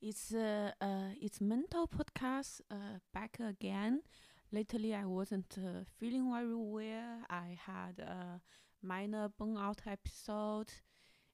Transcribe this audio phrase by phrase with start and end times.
[0.00, 4.02] It's uh, uh it's mental podcast uh back again.
[4.50, 7.20] Lately, I wasn't uh, feeling very well.
[7.28, 8.40] I had a
[8.82, 10.72] minor burnout episode,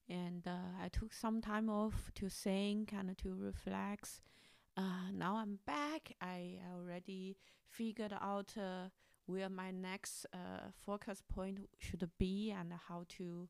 [0.09, 4.21] and uh, I took some time off to think and to reflect.
[4.77, 6.15] Uh, now I'm back.
[6.21, 7.37] I already
[7.69, 8.89] figured out uh,
[9.27, 13.49] where my next uh, focus point should be and how to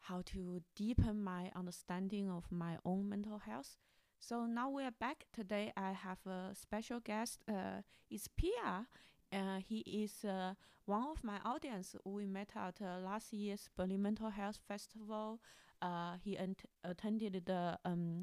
[0.00, 3.76] how to deepen my understanding of my own mental health.
[4.20, 5.24] So now we are back.
[5.32, 7.40] Today I have a special guest.
[7.48, 8.86] Uh, it's Pia.
[9.32, 11.96] Uh, he is uh, one of my audience.
[12.04, 15.40] We met at uh, last year's Berlin Mental Health Festival.
[15.82, 16.38] Uh, he
[16.84, 18.22] attended the um,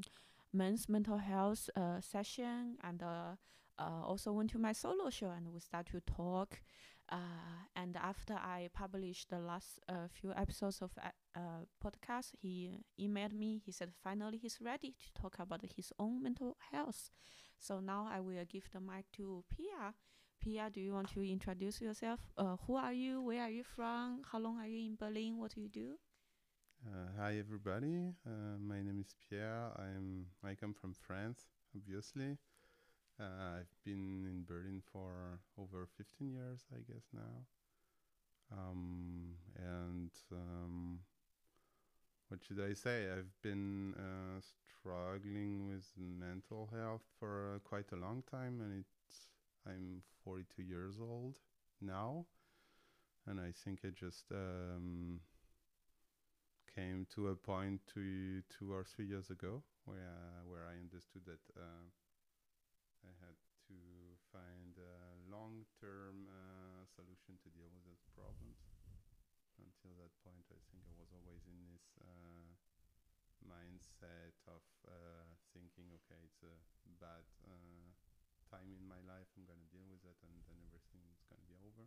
[0.52, 3.34] men's mental health uh, session and uh,
[3.78, 6.60] also went to my solo show and we start to talk.
[7.10, 12.84] Uh, and after I published the last uh, few episodes of uh, uh, podcast, he
[13.00, 13.62] emailed me.
[13.64, 17.10] He said finally he's ready to talk about his own mental health.
[17.58, 19.94] So now I will give the mic to Pia.
[20.40, 22.20] Pia, do you want to introduce yourself?
[22.36, 23.22] Uh, who are you?
[23.22, 24.22] Where are you from?
[24.30, 25.38] How long are you in Berlin?
[25.38, 25.98] What do you do?
[27.18, 28.14] Hi everybody.
[28.60, 29.72] My name is Pierre.
[29.76, 32.38] I'm I come from France, obviously.
[33.20, 37.46] Uh, I've been in Berlin for over 15 years, I guess now.
[38.52, 41.00] Um, and um,
[42.28, 43.08] what should I say?
[43.10, 49.26] I've been uh, struggling with mental health for uh, quite a long time, and it's
[49.66, 51.38] I'm 42 years old
[51.80, 52.26] now,
[53.26, 55.20] and I think I just um,
[56.74, 61.60] came to a point two two or three years ago where where I understood that
[61.60, 61.88] uh,
[63.04, 63.36] I had
[63.68, 63.78] to
[64.32, 68.58] find a long-term uh, solution to deal with those problems.
[69.58, 72.54] Until that point, I think I was always in this uh,
[73.42, 76.54] mindset of uh, thinking, okay, it's a
[77.02, 77.90] bad uh,
[78.50, 79.26] time in my life.
[79.36, 81.86] I'm gonna deal with it, and then everything is gonna be over.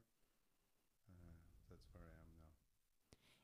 [1.07, 2.51] Uh, that's where I am now.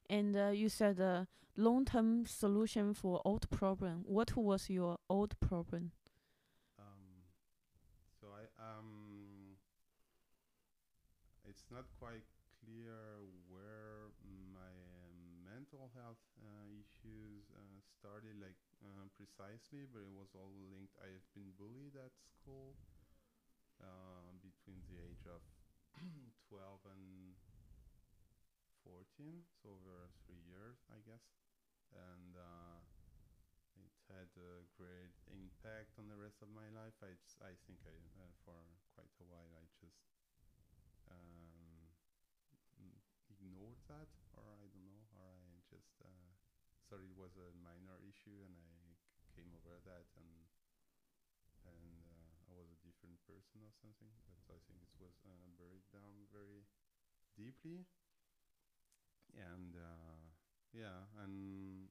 [0.09, 4.03] And uh, you said a long-term solution for old problem.
[4.05, 5.91] What was your old problem?
[6.79, 7.25] Um,
[8.21, 9.57] so I um,
[11.67, 12.23] it's not quite
[12.63, 14.15] clear where
[14.55, 14.71] my
[15.43, 18.55] mental health uh, issues uh, started, like
[18.87, 20.95] uh, precisely, but it was all linked.
[20.95, 22.79] I have been bullied at school
[24.39, 25.43] between the age of
[26.47, 27.35] 12 and
[28.87, 31.27] 14, so over three years, I guess,
[31.91, 32.79] and uh,
[33.75, 36.95] it had a great impact on the rest of my life.
[37.03, 37.91] I just, I think I
[38.23, 38.55] uh, for
[38.95, 39.99] quite a while I just
[41.11, 41.91] um,
[42.79, 43.01] m-
[43.31, 46.31] ignored that, or I don't know, or I just uh,
[46.87, 48.95] thought it was a minor issue, and I
[49.35, 50.31] came over that, and
[51.65, 54.09] and uh, I was a different person or something.
[54.25, 56.65] But I think it was uh, buried down very
[57.37, 57.85] deeply,
[59.35, 60.23] and uh,
[60.73, 61.87] yeah, and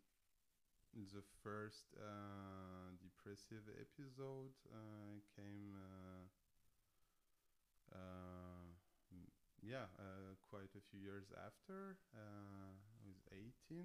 [0.95, 5.77] the first uh, depressive episode uh, came
[9.67, 13.83] yeah uh, quite a few years after uh, I was 18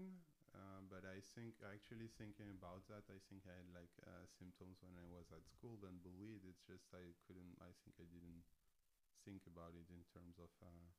[0.54, 4.78] uh, but I think actually thinking about that I think I had like uh, symptoms
[4.86, 8.46] when I was at school then bullied it's just I couldn't I think I didn't
[9.26, 10.90] think about it in terms of uh,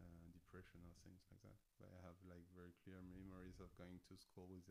[0.00, 1.56] uh, depression or things like that.
[1.80, 4.68] But I have like very clear memories of going to school with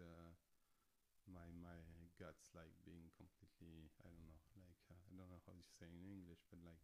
[1.28, 1.78] my my
[2.22, 6.06] guts like being completely I don't know like I don't know how to say in
[6.08, 6.82] English but like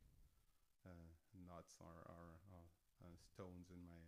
[1.47, 2.63] nuts or or, or
[3.03, 4.03] uh, stones in my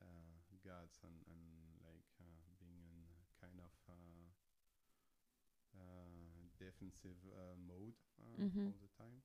[0.00, 1.44] uh, guts and and
[1.84, 3.02] like uh, being in
[3.40, 4.28] kind of uh,
[5.74, 8.72] uh, defensive uh, mode uh, Mhm.
[8.72, 9.22] all the time.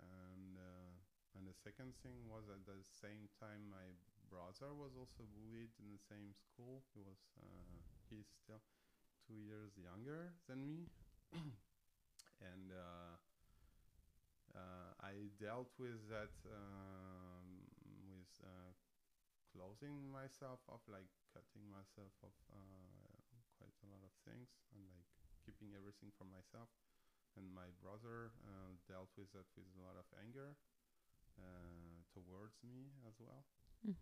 [0.00, 0.92] And uh,
[1.36, 3.94] and the second thing was at the same time my
[4.28, 6.82] brother was also bullied in the same school.
[6.94, 7.78] He was uh,
[8.10, 8.60] he's still
[9.26, 10.88] two years younger than me.
[12.42, 13.16] And uh,
[14.54, 17.66] uh, I dealt with that um,
[18.06, 18.70] with uh,
[19.50, 23.18] closing myself off, like cutting myself off uh,
[23.58, 25.10] quite a lot of things, and like
[25.42, 26.70] keeping everything for myself.
[27.34, 30.54] And my brother uh, dealt with that with a lot of anger
[31.34, 33.42] uh, towards me as well.
[33.82, 33.96] Mm.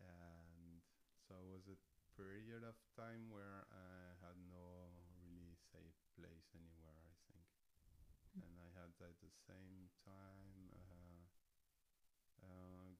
[0.00, 0.82] And
[1.28, 1.78] so it was a
[2.16, 4.90] period of time where I had no
[5.22, 7.46] really safe place anywhere, I think.
[8.34, 8.42] Mm.
[8.48, 11.24] And I had at the same time uh,
[12.44, 12.90] uh,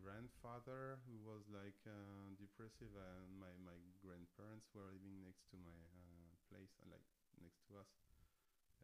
[0.00, 5.80] grandfather who was like uh, depressive, and my, my grandparents were living next to my
[5.96, 7.04] uh, place, uh, like
[7.40, 7.90] next to us.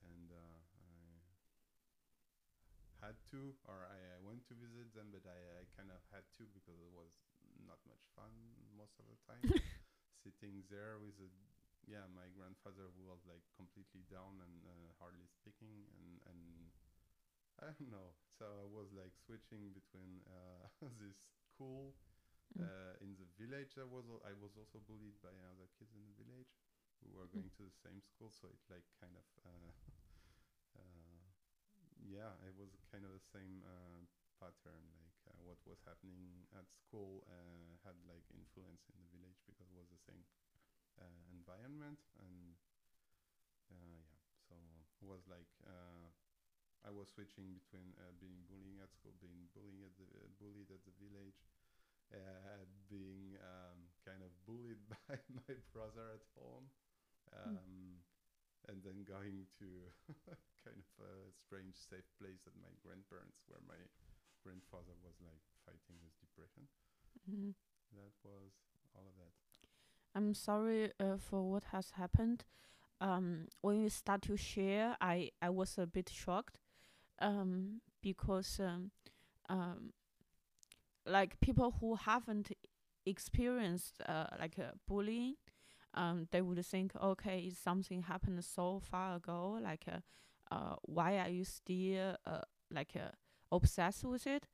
[0.04, 0.60] And uh,
[3.00, 6.00] I had to, or I, I went to visit them, but I, I kind of
[6.12, 7.12] had to because it was
[7.68, 8.32] not much fun
[8.76, 9.44] most of the time.
[10.24, 11.28] Sitting there with a
[11.88, 16.42] yeah, my grandfather who was like completely down and uh, hardly speaking, and and
[17.62, 18.14] I don't know.
[18.38, 20.68] So I was like switching between uh,
[21.02, 21.94] this school
[22.58, 22.64] Mm.
[22.64, 23.76] uh, in the village.
[23.80, 26.52] I was I was also bullied by other kids in the village
[27.02, 27.40] who were Mm.
[27.40, 28.30] going to the same school.
[28.34, 29.72] So it like kind of uh,
[30.80, 31.22] uh,
[32.04, 34.02] yeah, it was kind of the same uh,
[34.40, 34.84] pattern.
[35.00, 39.68] Like uh, what was happening at school uh, had like influence in the village because
[39.70, 40.22] it was the same
[41.32, 42.56] environment and
[43.70, 44.02] uh,
[44.50, 44.82] yeah.
[44.98, 46.08] So it was like uh,
[46.86, 50.70] I was switching between uh, being bullying at school, being bullying at the uh, bullied
[50.72, 51.40] at the village,
[52.14, 56.68] uh, being um, kind of bullied by my brother at home,
[57.34, 58.00] um,
[58.68, 59.68] and then going to
[60.66, 63.80] kind of a strange safe place at my grandparents, where my
[64.44, 66.66] grandfather was like fighting with depression.
[67.28, 67.54] Mhm.
[67.92, 68.52] That was
[68.94, 69.32] all of that.
[70.14, 72.44] I'm sorry uh, for what has happened.
[73.00, 76.58] Um, when you start to share, I I was a bit shocked,
[77.20, 78.92] um, because um,
[79.48, 79.92] um,
[81.06, 82.52] like people who haven't
[83.06, 85.34] experienced uh, like uh, bullying,
[85.94, 89.58] um, they would think, okay, it's something happened so far ago.
[89.62, 90.00] Like, uh,
[90.54, 92.40] uh, why are you still uh,
[92.70, 93.10] like uh,
[93.52, 94.46] obsessed with it?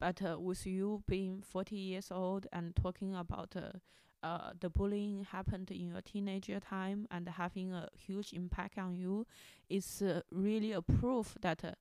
[0.00, 3.78] But uh, with you being 40 years old and talking about uh,
[4.22, 9.26] uh, the bullying happened in your teenager time and having a huge impact on you
[9.68, 11.72] is uh, really a proof that uh,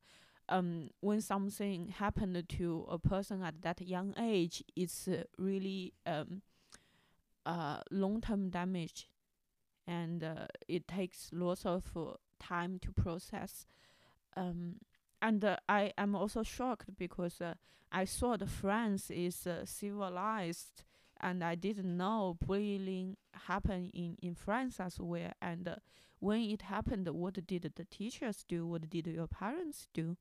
[0.49, 6.41] um, when something happened to a person at that young age, it's uh, really um,
[7.45, 9.07] uh, long-term damage,
[9.87, 13.65] and uh, it takes lots of uh, time to process.
[14.35, 14.75] Um,
[15.21, 17.53] and uh, I am also shocked because uh,
[17.91, 20.83] I thought France is uh, civilized
[21.21, 25.31] and I didn't know bullying happened in, in France as well.
[25.41, 25.75] And uh,
[26.19, 28.68] when it happened, what did the teachers do?
[28.68, 30.18] What did your parents do?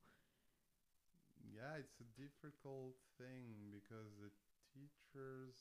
[1.43, 4.31] Yeah, it's a difficult thing because the
[4.73, 5.55] teachers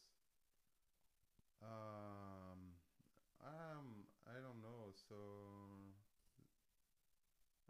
[1.63, 2.77] um
[3.43, 4.93] um I don't know.
[4.95, 5.17] So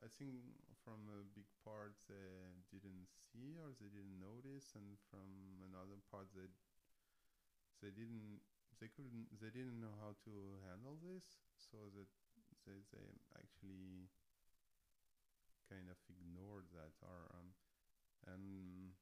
[0.03, 0.35] I think
[0.83, 5.29] from a big part they didn't see or they didn't notice and from
[5.71, 6.49] another part they
[7.83, 8.41] they didn't
[8.81, 10.33] they couldn't they didn't know how to
[10.69, 12.09] handle this so that
[12.67, 14.09] they they actually
[15.69, 17.55] kind of ignored that or um
[18.27, 18.93] and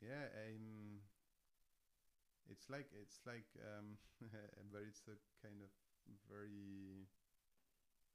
[0.00, 1.00] yeah i'm
[2.48, 3.46] it's like it's like
[3.76, 3.98] um
[4.72, 5.70] but it's a kind of
[6.30, 7.06] very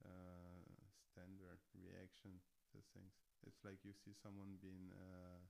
[0.03, 0.63] uh
[1.11, 2.39] standard reaction
[2.71, 3.13] to things.
[3.43, 5.43] It's like you see someone being uh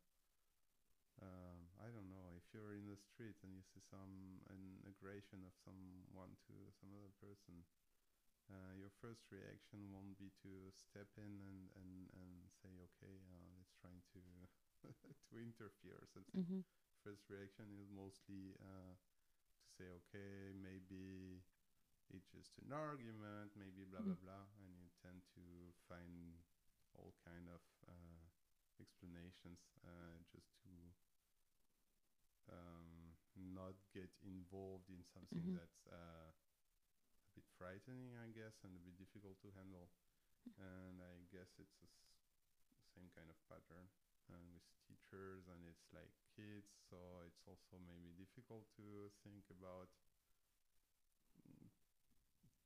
[1.22, 5.46] um, I don't know if you're in the street and you see some an aggression
[5.46, 7.64] of someone to some other person
[8.52, 13.48] uh, your first reaction won't be to step in and, and, and say okay uh,
[13.58, 14.22] let's try to
[15.30, 16.60] to interfere or something Mm-hmm.
[17.04, 18.94] first reaction is mostly uh,
[19.62, 21.42] to say okay maybe
[22.14, 24.18] it's just an argument maybe blah blah Mm.
[24.20, 25.44] blah and you tend to
[25.88, 26.38] find
[26.98, 28.24] all kind of uh,
[28.82, 30.72] explanations uh, just to
[32.50, 35.56] um, not get involved in something Mhm.
[35.56, 39.90] that's uh, a bit frightening I guess and a bit difficult to handle
[40.60, 41.90] and I guess it's the
[42.96, 43.88] same kind of pattern
[44.32, 49.90] and with teachers and it's like kids so it's also maybe difficult to think about
[51.40, 51.68] mm,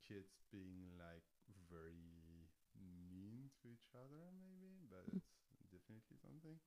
[0.07, 1.25] kids being like
[1.69, 5.21] very mean to each other maybe but Mm.
[5.53, 6.59] it's definitely something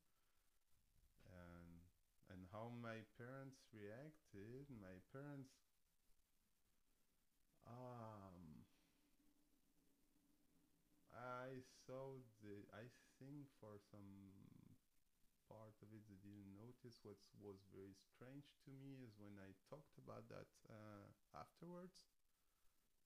[2.53, 4.67] how my parents reacted.
[4.81, 5.53] My parents
[7.67, 8.65] um
[11.13, 12.89] I saw the I
[13.19, 14.33] think for some
[15.49, 17.01] part of it they didn't notice.
[17.03, 21.05] What was very strange to me is when I talked about that uh,
[21.37, 22.09] afterwards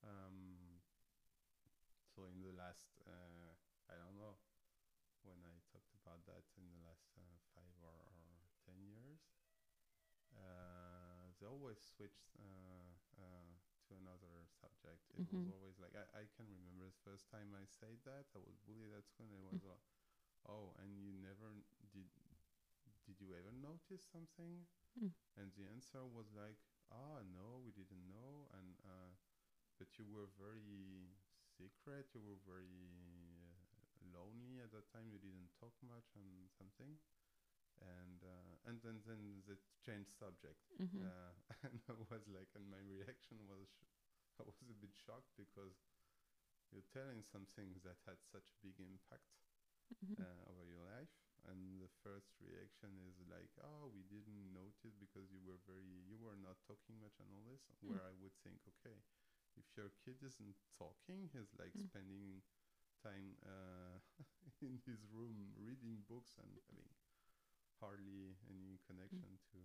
[0.03, 0.79] um,
[2.13, 3.51] so in the last uh,
[3.89, 4.37] I don't know
[5.23, 6.45] when I talked about that
[11.43, 13.53] they always switched uh, uh,
[13.91, 15.43] to another subject it Mhm.
[15.43, 18.55] was always like I, I can remember the first time I said that I was
[18.63, 19.75] bullied at school and it was uh,
[20.47, 21.51] oh and you never
[21.91, 22.07] did
[23.05, 24.65] did you ever notice something
[24.99, 25.09] Mm.
[25.37, 26.59] and the answer was like
[26.91, 29.13] ah no we didn't know and uh,
[29.79, 31.11] but you were very
[31.57, 32.99] secret you were very
[34.13, 35.09] lonely at that time.
[35.11, 36.97] You didn't talk much and something,
[37.81, 40.59] and uh, and then then they changed subject.
[40.79, 41.01] Mhm.
[41.01, 41.33] Uh,
[41.65, 43.87] and I was like, and my reaction was, sh-
[44.39, 45.77] I was a bit shocked because
[46.71, 49.27] you're telling something that had such a big impact
[49.91, 50.15] Mhm.
[50.19, 51.11] uh, over your life,
[51.49, 56.17] and the first reaction is like, oh, we didn't notice because you were very, you
[56.19, 57.65] were not talking much and all this.
[57.89, 57.97] Mm.
[57.97, 58.97] Where I would think, okay,
[59.57, 61.89] if your kid isn't talking, he's like Mm.
[61.89, 62.41] spending
[63.01, 63.99] time uh,
[64.65, 66.87] in his room reading books and having
[67.83, 69.51] hardly any connection Mm.
[69.51, 69.59] to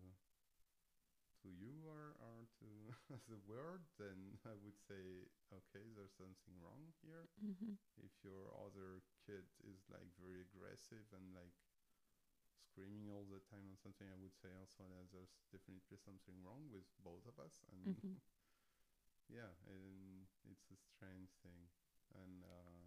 [1.43, 2.69] to you or, or to
[3.31, 7.31] the world, then I would say, okay, there's something wrong here.
[7.41, 7.79] Mhm.
[7.99, 11.55] If your other kid is like very aggressive and like
[12.59, 16.69] screaming all the time on something, I would say also that there's definitely something wrong
[16.71, 17.65] with both of us.
[17.73, 18.21] And Mhm.
[19.29, 21.69] yeah, and it's a strange thing.
[22.17, 22.85] And uh,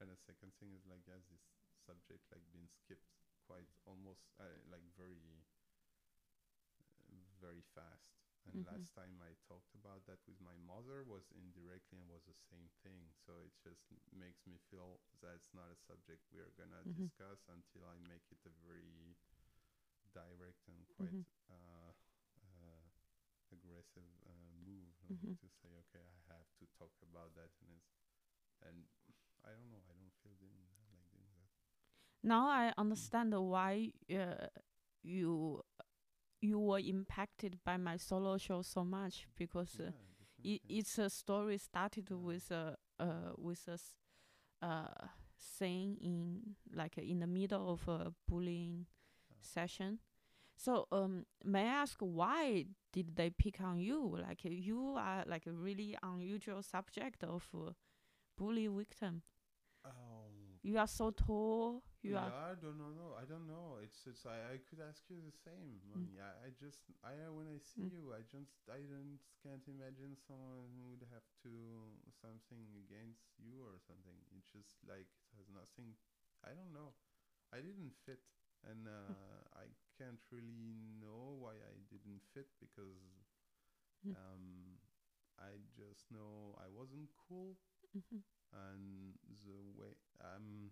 [0.00, 1.44] and the second thing is like yes, this
[1.86, 3.08] subject like being skipped
[3.48, 5.40] quite almost uh, like very
[7.08, 8.12] uh, very fast.
[8.48, 8.68] And Mhm.
[8.68, 12.68] last time I talked about that with my mother was indirectly and was the same
[12.80, 13.12] thing.
[13.26, 17.08] So it just makes me feel that's not a subject we are gonna Mhm.
[17.08, 19.16] discuss until I make it a very
[20.14, 21.24] direct and quite Mhm.
[21.50, 21.90] uh,
[22.40, 22.86] uh,
[23.52, 25.36] aggressive uh, move like, Mhm.
[25.42, 27.92] to say, okay, I have to talk about that, and it's
[28.64, 28.86] and
[29.44, 30.77] I don't know, I don't feel doing like doing that.
[32.22, 34.46] Now I understand why uh,
[35.02, 35.62] you
[36.40, 39.92] you were impacted by my solo show so much because uh,
[40.42, 43.78] yeah, it, it's a story started with a uh, with a
[44.66, 45.06] uh,
[45.58, 48.86] thing in like uh, in the middle of a bullying
[49.40, 49.98] session.
[50.56, 54.16] So um, may I ask why did they pick on you?
[54.20, 57.72] Like uh, you are like a really unusual subject of uh,
[58.36, 59.22] bully victim.
[59.84, 60.28] Oh,
[60.62, 61.82] You are so tall.
[62.02, 62.92] You yeah, are I don't know.
[62.94, 63.78] No, I don't know.
[63.82, 64.24] It's it's.
[64.26, 65.82] I, I could ask you the same.
[65.88, 66.18] Moni.
[66.22, 67.90] I, I just I when I see Mm.
[67.90, 71.52] you, I just I don't can't imagine someone who would have to
[72.14, 74.18] something against you or something.
[74.36, 75.96] It's just like it has nothing.
[76.46, 76.94] I don't know.
[77.52, 78.22] I didn't fit,
[78.66, 83.00] and uh, I can't really know why I didn't fit because
[84.04, 84.14] Mm.
[84.14, 84.78] um,
[85.38, 87.56] I just know I wasn't cool
[87.94, 88.22] Mhm.
[88.52, 89.14] and
[89.44, 90.70] the way um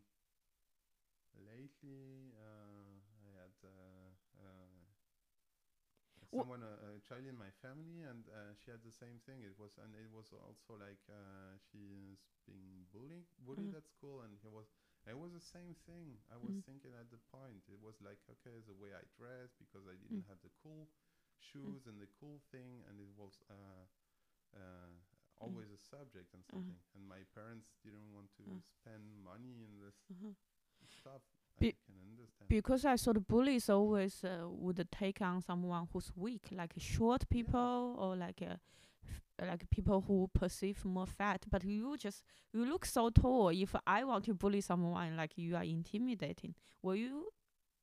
[1.44, 4.84] lately uh, I had uh, uh,
[6.30, 9.54] someone a, a child in my family and uh, she had the same thing it
[9.58, 13.74] was and it was also like uh, she is being bullied bullied Mhm.
[13.74, 14.68] at school and it was
[15.06, 16.64] it was the same thing I was Mhm.
[16.66, 20.24] thinking at the point it was like okay the way I dress because I didn't
[20.24, 20.26] Mm.
[20.28, 20.88] have the cool
[21.38, 23.84] shoes and the cool thing and it was uh,
[24.54, 24.90] uh,
[25.38, 26.72] always a subject and Uh-huh.
[26.72, 28.60] something and my parents didn't want to Uh.
[28.62, 30.34] spend money in this Mhm.
[30.90, 31.22] Stuff
[31.58, 31.76] Be-
[32.40, 36.74] I Because I saw the bullies always uh, would take on someone who's weak, like
[36.78, 38.56] short people or like uh,
[39.04, 41.44] f- like people who perceive more fat.
[41.50, 43.48] But you just you look so tall.
[43.48, 46.54] If I want to bully someone, like you are intimidating.
[46.82, 47.28] Were you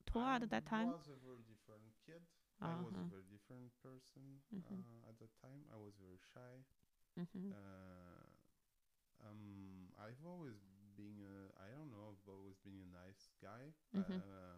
[0.05, 0.89] tall I at that time?
[0.89, 2.21] I was a very different kid
[2.61, 3.09] I was a Uh-huh.
[3.11, 4.83] very different person Mhm.
[4.83, 6.63] uh, at that time I was very shy
[7.19, 7.51] Mm-hmm.
[7.51, 8.27] uh,
[9.27, 10.57] um, I've always
[11.03, 14.23] been a, I don't know I've always been a nice guy Mhm.
[14.23, 14.55] uh,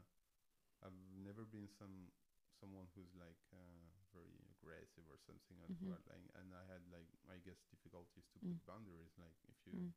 [0.86, 2.14] I've never been some
[2.56, 5.96] someone who's like uh, very aggressive or something and, who Mhm.
[5.96, 8.56] are like, and I had like I guess difficulties to Mm.
[8.56, 9.92] put boundaries like if you Mm.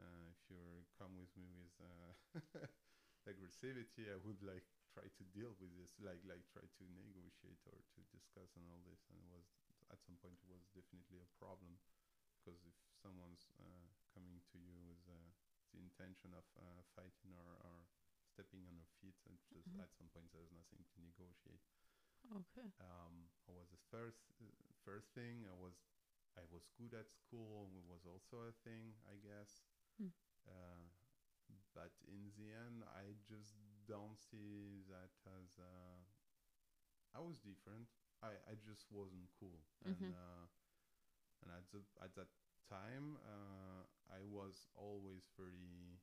[0.00, 0.60] uh, if you
[0.98, 2.12] come with me with uh,
[3.30, 7.78] aggressivity I would like try to deal with this like like try to negotiate or
[7.96, 9.46] to discuss and all this and it was
[9.92, 11.76] at some point it was definitely a problem
[12.40, 15.30] because if someone's uh, coming to you with uh,
[15.72, 17.86] the intention of uh, fighting or, or
[18.26, 19.80] stepping on your feet and just Mhm.
[19.80, 21.64] at some point there's nothing to negotiate
[22.32, 22.72] Okay.
[22.80, 24.46] um, I was the first uh,
[24.84, 25.74] first thing I was
[26.36, 29.64] I was good at school it was also a thing I guess
[30.00, 30.12] Mm.
[30.48, 30.88] uh,
[31.74, 33.56] but in the end I just
[33.86, 36.00] don't see that as uh,
[37.14, 37.88] I was different
[38.22, 39.94] I, I just wasn't cool Mhm.
[39.94, 40.46] and uh,
[41.42, 42.28] and at the at that
[42.70, 43.82] time uh,
[44.12, 45.98] I was always very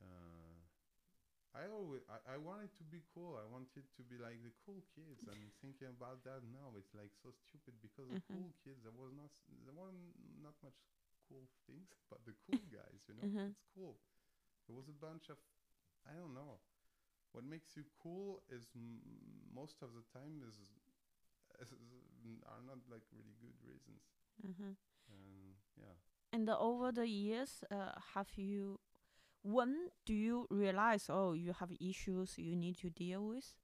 [0.00, 0.58] uh,
[1.54, 3.36] I always I, I wanted to be cool.
[3.40, 5.26] I wanted to be like the cool kids.
[5.28, 8.34] And thinking about that now, it's like so stupid because the Mhm.
[8.34, 9.30] cool kids there was not
[9.64, 9.92] there were
[10.42, 10.78] not much
[11.28, 13.52] cool things, but the cool guys, you know, Mhm.
[13.52, 13.98] it's cool.
[14.68, 15.38] There was a bunch of
[16.06, 16.60] I don't know.
[17.32, 19.00] What makes you cool is m-
[19.54, 20.56] most of the time is,
[21.60, 21.72] is
[22.46, 24.17] are not like really good reasons.
[24.44, 24.74] Uh-huh.
[25.10, 25.96] And yeah.
[26.32, 28.80] And uh, over the years, uh, have you,
[29.42, 33.54] when do you realize oh you have issues you need to deal with?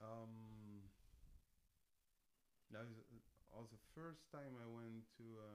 [0.00, 0.88] Um,
[2.70, 5.50] that was, uh, was the first time I went to a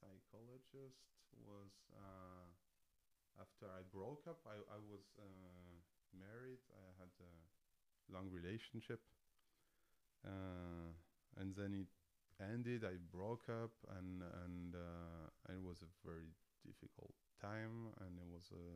[0.00, 1.00] psychologist
[1.48, 2.48] was uh,
[3.40, 4.40] after I broke up.
[4.44, 5.72] I, I was uh,
[6.12, 6.60] married.
[6.76, 7.32] I had a
[8.12, 9.00] long relationship.
[10.24, 10.92] Uh,
[11.40, 11.88] and then it
[12.42, 12.84] ended.
[12.84, 16.30] I broke up, and and uh, it was a very
[16.66, 18.66] difficult time, and it was a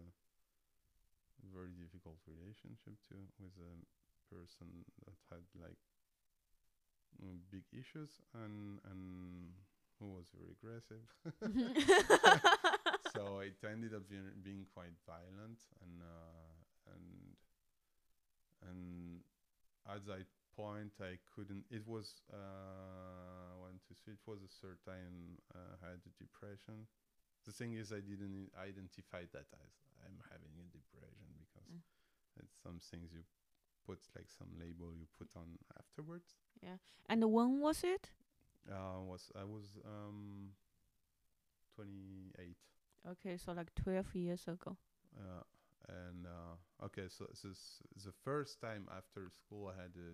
[1.52, 3.75] very difficult relationship too with a
[4.32, 5.78] person that had like
[7.23, 9.54] mm, big issues and and
[9.99, 11.04] who was very aggressive.
[13.14, 17.06] so it ended up being, being quite violent and uh, and
[18.68, 19.20] and
[19.88, 21.64] at that point I couldn't.
[21.70, 22.37] It was uh,
[23.94, 24.14] three.
[24.14, 26.86] It was a certain uh, I had a depression.
[27.44, 31.82] The thing is, I didn't identify that as I'm having a depression because Mm.
[32.42, 33.22] it's some things you
[33.86, 36.34] put like some label you put on afterwards.
[36.62, 36.78] Yeah,
[37.08, 38.10] and when was it?
[38.68, 40.50] Uh, was I was um
[41.76, 42.56] 28.
[43.10, 44.76] Okay, so like twelve years ago.
[45.16, 45.42] Uh,
[45.88, 50.10] and uh, okay, so this is the first time after school I had a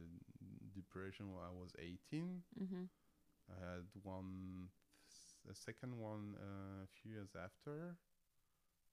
[0.75, 2.43] depression when I was 18.
[2.63, 2.85] Mm-hmm.
[3.53, 4.71] I had one,
[5.51, 7.97] a second one uh, a few years after,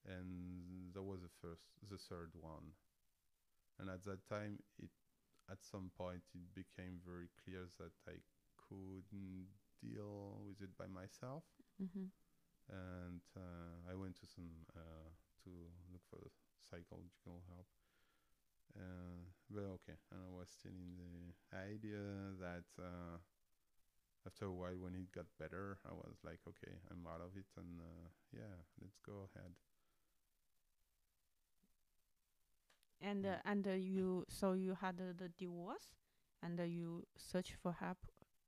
[0.05, 2.73] and that was the first, the third one.
[3.79, 4.91] And at that time, it
[5.49, 8.19] at some point it became very clear that I
[8.57, 9.47] couldn't
[9.81, 11.43] deal with it by myself,
[11.81, 12.05] Mm-hmm.
[12.69, 15.09] and uh, I went to some uh,
[15.43, 15.49] to
[15.91, 17.67] look for psychological help.
[18.75, 23.17] Uh, but okay, and I was still in the idea that uh,
[24.25, 27.47] after a while, when it got better, I was like, okay, I'm out of it,
[27.57, 29.51] and uh, yeah, let's go ahead.
[33.01, 35.87] And uh, and uh, you so you had uh, the divorce,
[36.41, 37.97] and uh, you search for help.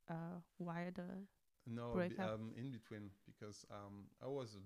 [0.10, 1.26] Uh, why the
[1.68, 4.58] No, break be, um, in between because um, I was.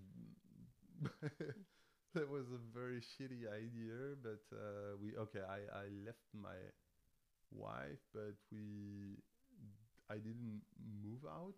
[2.13, 5.41] that was a very shitty idea, but uh, we okay.
[5.47, 6.57] I I left my
[7.51, 9.17] wife, but we
[10.09, 10.61] I didn't
[11.03, 11.55] move out.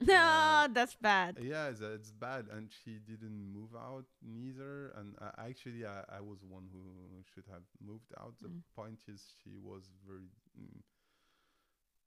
[0.06, 1.38] no, Uh, that's bad.
[1.38, 4.90] Yeah, that's bad, and she didn't move out neither.
[4.96, 8.34] And uh, actually, I, I was one who should have moved out.
[8.42, 8.62] The Mm.
[8.74, 10.80] point is, she was very, mm,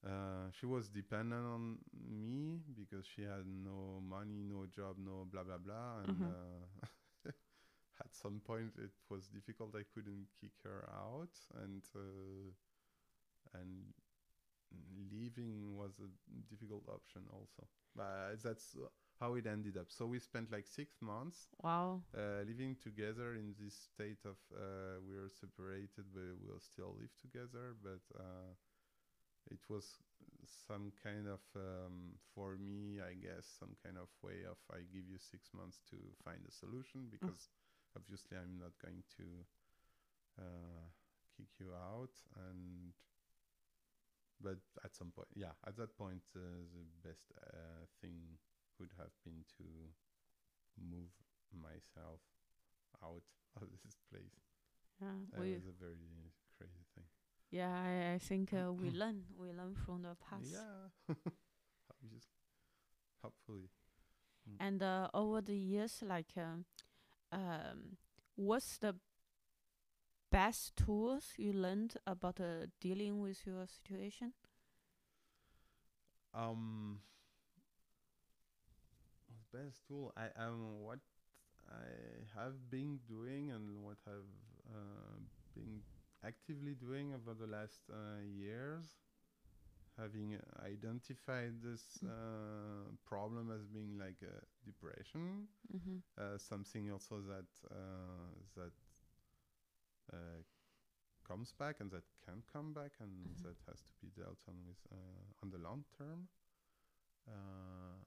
[0.05, 1.77] uh, she was dependent on
[2.09, 5.99] me because she had no money, no job, no blah blah blah.
[6.03, 6.35] And Mhm.
[7.25, 7.29] uh,
[7.99, 9.75] at some point, it was difficult.
[9.75, 12.51] I couldn't kick her out, and uh,
[13.53, 13.93] and
[15.11, 16.09] leaving was a
[16.49, 17.67] difficult option also.
[17.95, 18.87] But that's uh,
[19.19, 19.87] how it ended up.
[19.89, 22.01] So we spent like six months Wow.
[22.15, 27.13] uh, living together in this state of uh, we are separated, but we'll still live
[27.21, 27.75] together.
[27.83, 28.53] But uh,
[29.49, 29.97] it was
[30.67, 35.07] some kind of, um, for me, I guess, some kind of way of I give
[35.07, 37.49] you six months to find a solution because
[37.95, 39.25] obviously I'm not going to
[40.39, 40.85] uh,
[41.35, 42.13] kick you out
[42.49, 42.93] and
[44.41, 46.39] but at some point yeah at that point uh,
[46.73, 48.37] the best uh, thing
[48.79, 49.63] would have been to
[50.79, 51.11] move
[51.53, 52.21] myself
[53.03, 53.23] out
[53.61, 54.39] of this place
[55.01, 57.05] Yeah, that we was a very crazy thing
[57.51, 57.69] yeah.
[57.73, 60.51] I, I think uh, we learn we learn from the past.
[60.51, 60.89] yeah
[62.03, 62.41] obviously
[63.23, 63.69] hopefully
[64.59, 66.65] And uh, over the years, like, um,
[67.31, 67.97] um,
[68.35, 68.95] what's the
[70.31, 74.33] best tools you learned about uh, dealing with your situation?
[76.33, 77.01] Um,
[79.53, 80.99] best tool I um what
[81.69, 81.87] I
[82.39, 84.35] have been doing and what I've
[84.69, 85.17] uh,
[85.55, 85.81] been
[86.25, 88.85] actively doing over the last uh, years,
[89.97, 92.11] having identified this Mm.
[92.11, 94.35] uh, problem as being like a
[94.65, 95.97] depression, Mm-hmm.
[96.19, 98.71] uh, something also that uh, that
[100.13, 100.41] uh,
[101.27, 103.43] comes back and that can come back and Mhm.
[103.43, 106.27] that has to be dealt on with uh, on the long term.
[107.27, 107.99] Uh,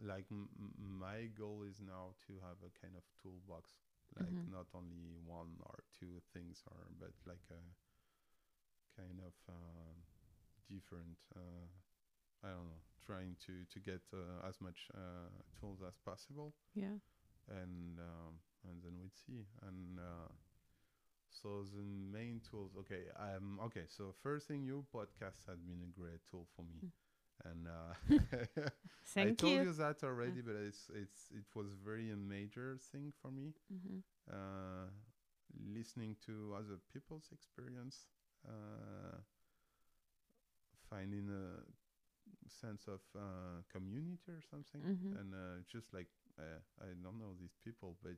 [0.00, 3.70] like m- my goal is now to have a kind of toolbox,
[4.16, 4.46] like Mhm.
[4.46, 7.62] not only one or two things, or but like a
[8.96, 9.96] kind of um,
[10.70, 11.18] different.
[11.34, 11.66] Uh,
[12.44, 16.98] I don't know, trying to to get uh, as much uh, tools as possible Yeah.
[17.48, 19.46] and um, and then we'd see.
[19.66, 20.28] And uh,
[21.30, 22.72] so the main tools.
[22.80, 23.84] Okay, um, okay.
[23.88, 26.82] So first thing, your podcast has been a great tool for me.
[26.84, 26.90] Mm.
[27.44, 28.68] and uh,
[29.16, 29.62] I told you.
[29.62, 33.52] you that already, but it's it's it was very a major thing for me.
[33.70, 34.88] hmm Uh,
[35.74, 38.06] listening to other people's experience,
[38.46, 39.18] uh,
[40.88, 41.62] finding a
[42.48, 45.16] sense of uh, community or something, Mhm.
[45.20, 48.16] and uh, just like uh, I don't know these people, but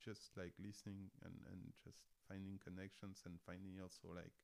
[0.00, 4.34] just like listening and and just finding connections and finding also like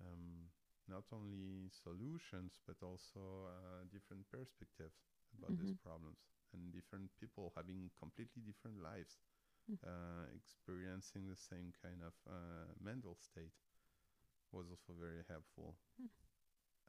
[0.00, 0.50] um,
[0.88, 4.98] not only solutions but also uh, different perspectives
[5.38, 5.78] about these Mhm.
[5.82, 6.18] problems
[6.52, 9.18] and different people having completely different lives
[9.70, 9.78] Mm.
[9.86, 13.54] uh, experiencing the same kind of uh, mental state
[14.52, 15.76] was also very helpful.
[16.00, 16.08] Mm.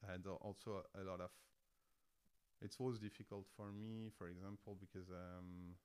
[0.08, 1.32] Had also a lot of.
[2.64, 5.76] It was difficult for me, for example, because um,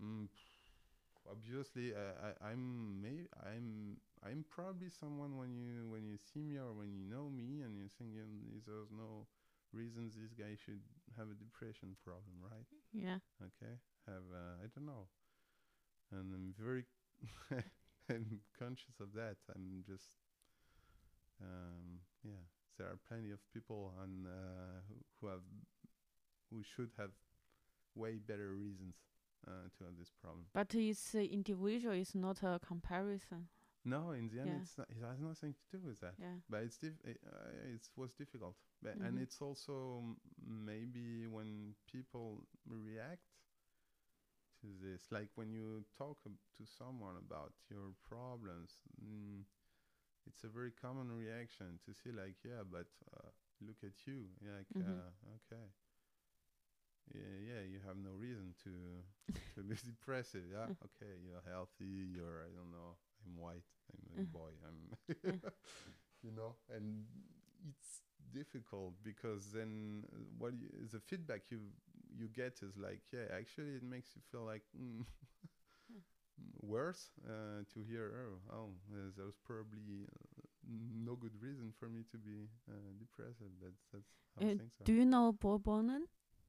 [0.00, 0.28] mm,
[1.30, 6.58] obviously uh, I, I'm may I'm I'm probably someone when you when you see me
[6.58, 9.26] or when you know me and you think you know, there's no
[9.72, 10.82] reasons this guy should
[11.16, 12.66] have a depression problem, right?
[12.92, 13.18] Yeah.
[13.42, 13.74] okay
[14.06, 15.06] have uh, i don't know
[16.12, 16.84] and i'm very
[18.10, 20.18] i'm conscious of that i'm just
[21.40, 22.44] um yeah
[22.78, 25.42] there are plenty of people and uh, who, who have
[26.50, 27.10] who should have
[27.94, 28.94] way better reasons
[29.46, 31.94] uh, to have this problem But it's uh, individual.
[31.94, 33.48] It's not a comparison.
[33.84, 34.62] no in the end Yeah.
[34.62, 36.36] it's not, it has nothing to do with that Yeah.
[36.48, 39.22] but it's diff- it, uh, it was difficult but, and Mhm.
[39.22, 39.74] it's also
[40.46, 43.26] maybe when people react
[44.60, 48.70] to this like when you talk to someone about your problems
[49.02, 49.42] mm,
[50.26, 53.28] it's a very common reaction to see like yeah but uh,
[53.60, 54.82] look at you like Mhm.
[54.82, 55.66] uh, okay
[57.14, 58.70] yeah, yeah you have no reason to
[59.54, 60.76] to be depressive yeah Mm.
[60.84, 64.26] okay you're healthy you're i don't know i'm white i'm a Mm.
[64.32, 64.96] boy i'm
[66.22, 67.04] you know and
[67.68, 68.00] it's
[68.32, 71.60] difficult because then uh, what you, the feedback you
[72.16, 75.04] you get is like yeah actually it makes you feel like Mm.
[76.62, 80.42] Worse uh, to hear oh, oh uh, there's probably uh,
[81.04, 84.84] no good reason for me to be uh, depressed but that's how Uh, things are
[84.84, 86.04] Do you know Bo Burnham?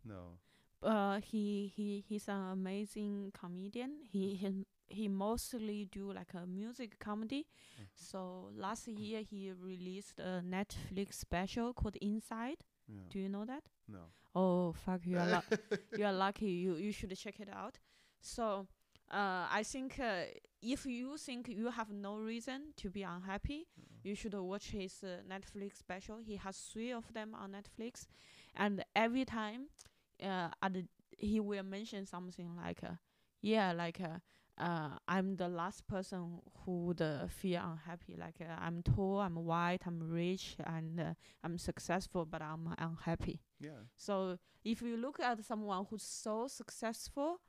[0.06, 0.38] no
[0.84, 3.92] Uh, he he he's an amazing comedian.
[4.12, 7.46] He he he mostly do like a music comedy.
[7.80, 7.88] Mhm.
[7.96, 12.66] So last year he released a Netflix special called Inside.
[12.88, 13.64] yeah Do you know that?
[13.88, 14.04] no
[14.36, 15.58] Oh fuck, you are lu-
[15.98, 16.52] you are lucky.
[16.66, 17.80] You you should check it out.
[18.20, 18.68] So,
[19.14, 20.26] uh, I think uh,
[20.62, 25.04] if you think you have no reason to be unhappy, Uh, you should watch his
[25.04, 26.18] uh, Netflix special.
[26.20, 28.08] He has three of them on Netflix,
[28.56, 29.68] and every time,
[30.24, 30.86] uh, the,
[31.18, 32.96] he will mention something like, uh,
[33.42, 34.20] yeah, like, uh,
[34.58, 38.16] uh, I'm the last person who would uh, feel unhappy.
[38.18, 43.42] Like, uh, I'm tall, I'm white, I'm rich, and uh, I'm successful, but I'm unhappy.
[43.60, 47.40] yeah So if you look at someone who's so successful,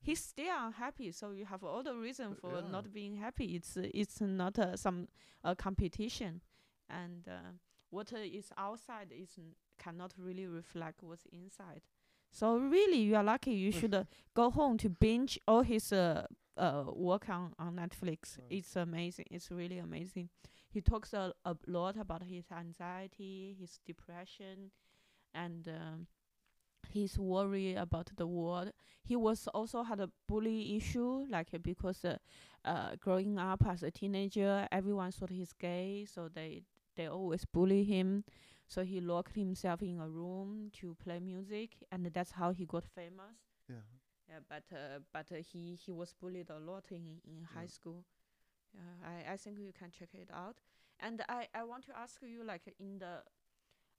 [0.00, 1.12] he's still unhappy.
[1.12, 2.70] So you have all the reason for yeah.
[2.70, 3.56] not being happy.
[3.56, 5.08] It's uh, it's not uh, some
[5.44, 6.40] uh, competition,
[6.88, 7.52] and uh,
[7.90, 11.82] what uh, is outside is n- cannot really reflect what's inside.
[12.30, 13.52] So really, you are lucky.
[13.52, 18.38] You should uh, go home to binge all his uh, uh work on on Netflix.
[18.38, 18.58] Right.
[18.58, 19.26] It's amazing.
[19.30, 20.28] It's really amazing.
[20.70, 24.70] He talks a, a lot about his anxiety, his depression,
[25.34, 26.06] and um,
[26.86, 28.72] his worry about the world.
[29.02, 32.18] He was also had a bully issue, like uh, because uh,
[32.64, 36.62] uh, growing up as a teenager, everyone thought he's gay, so they
[36.96, 38.24] they always bully him.
[38.66, 42.84] So he locked himself in a room to play music, and that's how he got
[42.84, 43.36] famous.
[43.68, 43.82] yeah
[44.28, 47.68] Yeah, but uh, but uh, he he was bullied a lot in in high Yeah.
[47.68, 48.04] school.
[48.74, 50.60] Yeah, I I think you can check it out.
[51.00, 53.22] And I I want to ask you like in the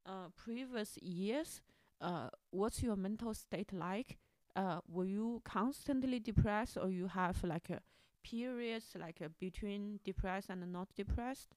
[0.05, 1.61] uh previous years,
[2.01, 4.17] uh, what's your mental state like?
[4.55, 7.79] Uh, were you constantly depressed, or you have like a
[8.23, 11.55] periods like uh, between depressed and not depressed?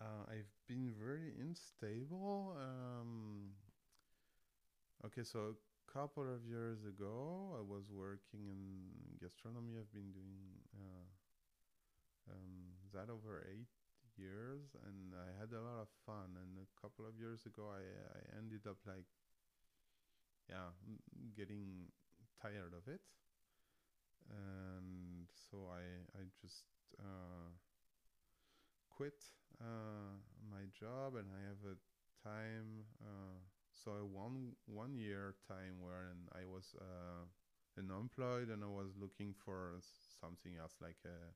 [0.00, 2.56] Uh, I've been very unstable.
[2.58, 3.52] Um,
[5.04, 9.76] okay, so a couple of years ago, I was working in gastronomy.
[9.78, 10.40] I've been doing
[10.74, 11.04] uh,
[12.32, 13.68] um, that over eight
[14.16, 16.36] years, and I had a lot of fun.
[16.40, 19.04] And a couple of years ago, I I ended up like,
[20.50, 20.70] yeah,
[21.36, 21.92] getting
[22.42, 23.02] tired of it,
[24.30, 25.82] and so I
[26.18, 26.64] I just
[26.98, 27.50] uh,
[28.90, 29.22] quit
[29.60, 30.16] uh,
[30.50, 31.76] my job and I have a
[32.28, 33.40] time uh,
[33.72, 37.24] so a one one year time wherein I was uh,
[37.78, 39.80] unemployed and I was looking for
[40.20, 41.32] something else like a,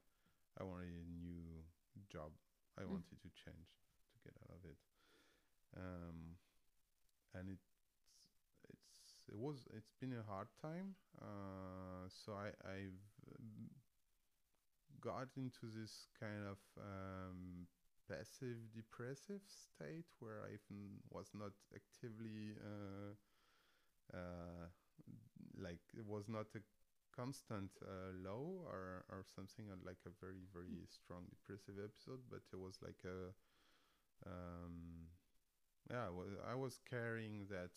[0.61, 1.64] I wanted a new
[2.11, 2.33] job.
[2.79, 3.03] I Mm.
[3.03, 3.70] wanted to change
[4.12, 4.79] to get out of it.
[5.77, 6.37] Um,
[7.35, 7.73] and it's
[9.28, 10.94] it was it's been a hard time.
[11.20, 13.00] Uh, so I I've
[15.00, 17.66] got into this kind of um,
[18.08, 23.12] passive depressive state where I even was not actively uh,
[24.16, 24.66] uh,
[25.56, 26.60] like it was not a
[27.14, 32.42] constant uh, low or or something or like a very very strong depressive episode, but
[32.52, 33.32] it was like a
[34.26, 35.08] um,
[35.90, 37.76] yeah, I was, I was carrying that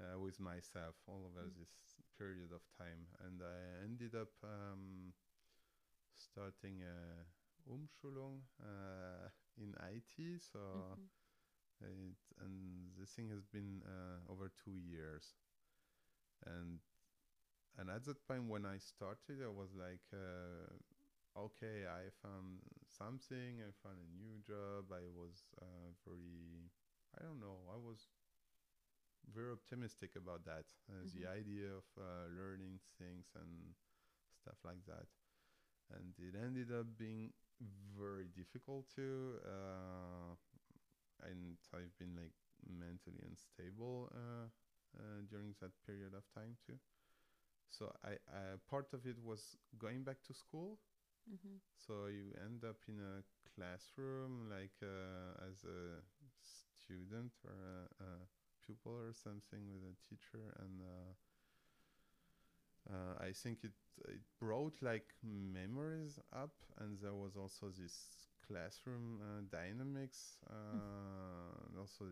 [0.00, 1.56] uh, uh, with myself all over Mm.
[1.58, 5.12] this period of time, and I ended up um,
[6.16, 7.26] starting a
[7.70, 10.38] Umschulung uh, in IT.
[10.38, 11.10] So Mhm.
[11.80, 15.36] it, and the thing has been uh, over two years,
[16.46, 16.80] and
[17.78, 20.74] and at that time when I started, I was like, uh,
[21.38, 24.92] okay, I found something, I found a new job.
[24.92, 26.70] I was uh, very,
[27.18, 28.08] I don't know, I was
[29.32, 31.28] very optimistic about that, uh, the Mhm.
[31.28, 33.74] idea of uh, learning things and
[34.42, 35.06] stuff like that.
[35.92, 37.32] And it ended up being
[37.98, 39.36] very difficult too.
[39.44, 40.34] Uh,
[41.22, 42.34] and I've been like
[42.66, 44.46] mentally unstable uh,
[44.98, 46.78] uh, during that period of time too.
[47.70, 50.78] So I, I part of it was going back to school.
[51.26, 51.60] Mhm.
[51.76, 53.22] So you end up in a
[53.54, 56.02] classroom like uh, as a
[56.42, 58.10] student or a, a
[58.70, 61.12] pupil or something with a teacher, and uh,
[62.90, 63.72] uh, I think it
[64.08, 67.94] it brought like memories up, and there was also this
[68.46, 72.04] classroom uh, dynamics, uh, and also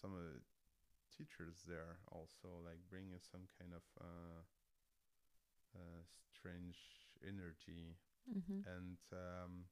[0.00, 0.40] some of the
[1.16, 4.42] teachers there also like bringing some kind of uh,
[5.76, 6.76] uh, strange
[7.26, 8.66] energy Mhm.
[8.66, 9.66] and um,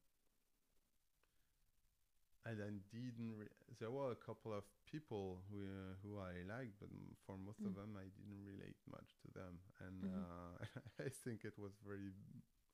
[2.46, 3.34] and I didn't.
[3.38, 7.36] Re- there were a couple of people who uh, who I liked, but m- for
[7.38, 7.76] most of Mm.
[7.76, 10.24] them, I didn't relate much to them, and Mhm.
[10.24, 10.54] uh,
[11.06, 12.12] I think it was very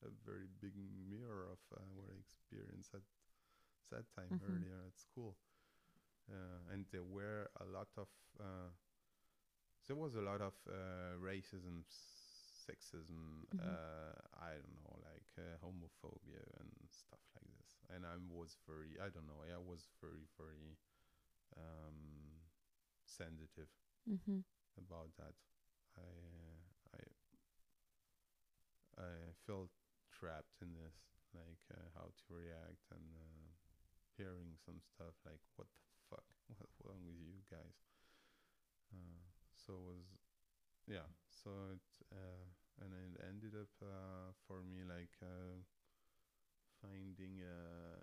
[0.04, 0.74] a very big
[1.08, 3.02] mirror of uh, what I experienced at
[3.90, 4.44] that time Mhm.
[4.44, 5.36] earlier at school,
[6.30, 8.08] uh, and there were a lot of.
[8.40, 8.70] Uh,
[9.86, 13.74] there was a lot of uh, racism, sexism, Mhm.
[13.74, 17.59] uh, I don't know, like uh, homophobia and stuff like this.
[17.94, 20.78] And I was very, I don't know, I was very, very
[21.56, 22.40] um,
[23.04, 23.68] sensitive
[24.06, 24.42] Mhm.
[24.78, 25.34] about that.
[25.96, 26.98] I, uh,
[28.98, 29.70] I, I felt
[30.12, 30.94] trapped in this,
[31.34, 33.50] like uh, how to react and uh,
[34.16, 36.24] hearing some stuff like, what the fuck,
[36.58, 37.76] what's wrong with you guys?
[38.92, 39.22] Uh,
[39.54, 40.06] so it was
[40.88, 42.46] yeah so it uh,
[42.84, 45.60] and it ended up uh, for me like uh,
[46.82, 48.00] finding a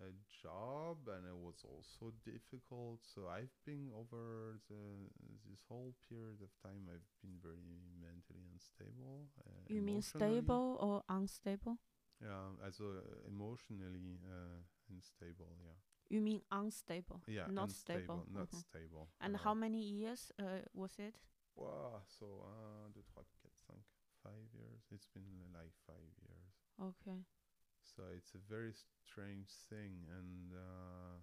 [0.00, 5.10] a job and it was also difficult so i've been over the
[5.48, 11.02] this whole period of time i've been very mentally unstable uh, You mean stable or
[11.08, 11.76] unstable?
[12.22, 15.76] yeah also uh, emotionally uh, unstable yeah
[16.10, 17.20] You mean unstable?
[17.26, 18.26] yeah Not unstable stable.
[18.32, 18.60] not Mhm.
[18.64, 21.14] stable And how many years uh, was it?
[21.56, 23.84] Wow, so 1, 2, 3, 4, 5,
[24.24, 24.82] five years.
[24.90, 26.54] It's been uh, like five years.
[26.80, 27.20] Okay.
[27.96, 28.72] So it's a very
[29.04, 31.18] strange thing, and uh,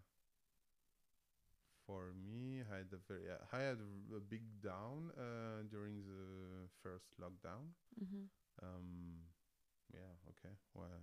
[1.85, 6.67] for me, I had a very, uh, I had a, big down uh, during the
[6.83, 7.71] first lockdown.
[8.01, 8.27] Mhm.
[8.63, 9.21] Um,
[9.93, 11.01] yeah, okay, well,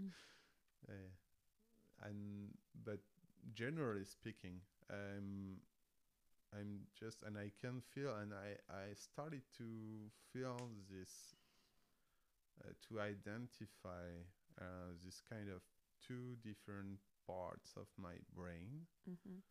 [0.00, 0.12] Mm.
[0.88, 1.10] uh,
[2.06, 2.52] and
[2.84, 3.00] but
[3.54, 5.60] generally speaking, um,
[6.52, 11.34] I'm just and I can feel and I I started to feel this
[12.64, 14.08] uh, to identify
[14.60, 15.62] uh, this kind of
[16.06, 19.42] two different parts of my brain Mhm.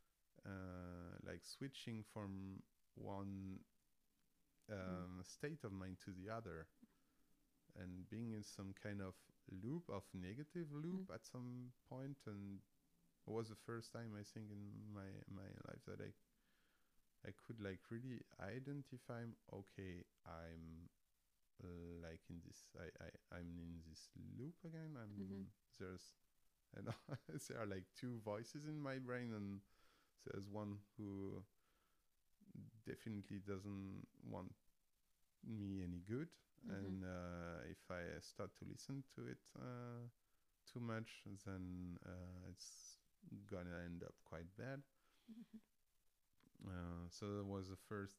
[0.46, 2.62] uh, like switching from
[2.96, 3.60] one
[4.72, 6.68] um, state of mind to the other
[7.76, 9.14] and being in some kind of
[9.64, 12.18] loop of negative loop at some point.
[12.26, 12.60] And
[13.28, 16.12] it was the first time I think in my my life that I
[17.26, 20.90] I could like really identify okay I'm
[22.02, 25.48] like in this I, I I'm in this loop again I'm Mhm.
[25.80, 26.16] there's
[26.76, 26.88] and
[27.50, 29.62] there are like two voices in my brain and
[30.26, 31.44] there's one who
[32.86, 34.52] definitely doesn't want
[35.46, 36.30] me any good
[36.66, 36.96] Mhm.
[36.96, 40.08] and uh, if I start to listen to it uh,
[40.72, 42.98] too much then uh, it's
[43.50, 44.82] gonna end up quite bad
[45.30, 45.60] Mhm.
[46.68, 48.18] uh, so that was the first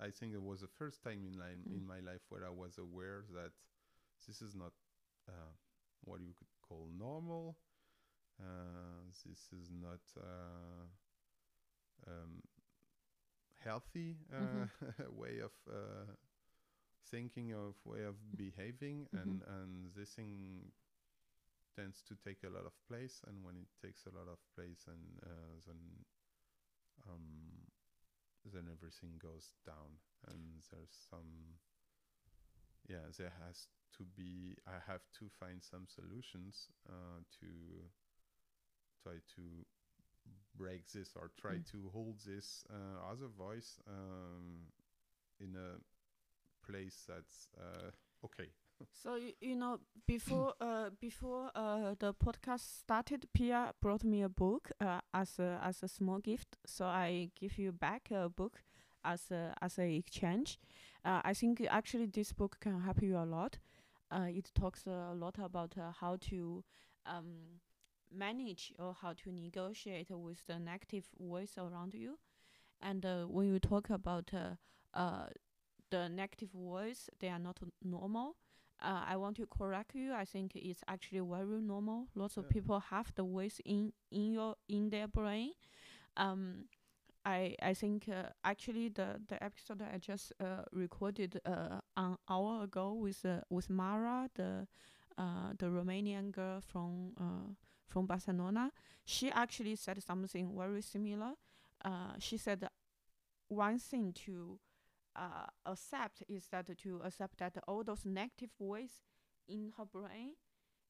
[0.00, 1.76] I think it was the first time in li- Mm.
[1.76, 3.52] in my life where I was aware that
[4.26, 4.72] this is not
[5.28, 5.52] uh,
[6.04, 7.56] what you could call normal.
[8.40, 10.86] Uh, this is not uh,
[12.06, 12.42] um,
[13.64, 14.70] healthy uh, Mhm.
[15.10, 16.12] way of uh,
[17.10, 19.42] thinking, of way of behaving, and Mhm.
[19.62, 20.70] and this thing
[21.76, 24.86] tends to take a lot of place, and when it takes a lot of place,
[24.88, 26.04] and uh, then
[27.08, 27.66] um,
[28.52, 31.58] then everything goes down, and there's some
[32.88, 33.66] yeah, there has
[33.98, 34.56] to be.
[34.66, 37.46] I have to find some solutions uh, to
[39.02, 39.42] try to
[40.56, 41.64] break this or try Mm.
[41.72, 44.72] to hold this uh, other voice um,
[45.40, 45.78] in a
[46.70, 47.90] place that's uh,
[48.24, 48.50] okay.
[48.92, 54.70] So you, know before uh before uh the podcast started, Pia brought me a book
[54.80, 56.56] uh as a as a small gift.
[56.66, 58.62] So I give you back a book
[59.04, 60.58] as a as a exchange.
[61.04, 63.58] Uh, I think actually this book can help you a lot.
[64.10, 66.64] Uh, it talks a lot about uh, how to
[67.06, 67.60] um
[68.12, 72.18] manage or how to negotiate with the negative voice around you.
[72.80, 74.56] And uh, when you talk about uh,
[74.98, 75.28] uh
[75.90, 78.36] the negative voice, they are not normal
[78.82, 80.12] uh, I want to correct you.
[80.12, 82.08] I think it's actually very normal.
[82.14, 82.48] Lots of Yeah.
[82.48, 85.52] people have the voice in in your in their brain.
[86.16, 86.66] Um,
[87.24, 92.62] I I think uh, actually the the episode I just uh, recorded uh, an hour
[92.64, 94.66] ago with uh, with Mara, the
[95.18, 97.52] uh, the Romanian girl from uh,
[97.88, 98.72] from Barcelona.
[99.04, 101.32] She actually said something very similar.
[101.84, 102.68] Uh, she said
[103.48, 104.58] one thing to
[105.16, 109.02] uh, accept is that to accept that all those negative voice
[109.48, 110.34] in her brain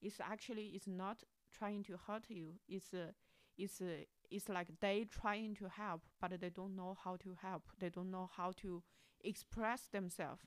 [0.03, 2.55] is actually is not trying to hurt you.
[2.69, 3.13] It's uh,
[3.59, 7.65] it's uh, it's like they trying to help, but they don't know how to help.
[7.79, 8.83] They don't know how to
[9.25, 10.43] express themselves,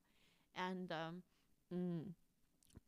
[0.55, 1.23] and um,
[1.73, 2.13] mm,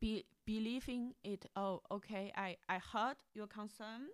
[0.00, 1.46] be believing it.
[1.56, 4.08] Oh, okay, I I heard your concern.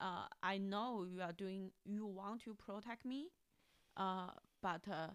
[0.00, 1.72] Uh, I know you are doing.
[1.84, 3.30] You want to protect me.
[3.96, 4.30] Uh,
[4.62, 5.08] but uh,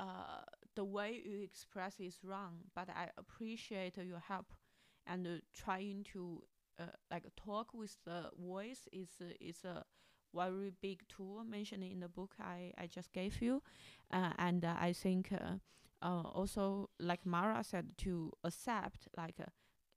[0.00, 0.42] uh,
[0.76, 2.58] the way you express is wrong.
[2.74, 4.46] But I appreciate your help
[5.06, 6.42] and uh, trying to
[6.80, 9.10] uh, like talk with the voice is
[9.40, 9.84] is a
[10.34, 13.62] very big tool mentioned in the book I, I just gave you,
[14.12, 15.56] uh, and uh, I think uh,
[16.02, 19.46] uh, also like Mara said to accept like uh,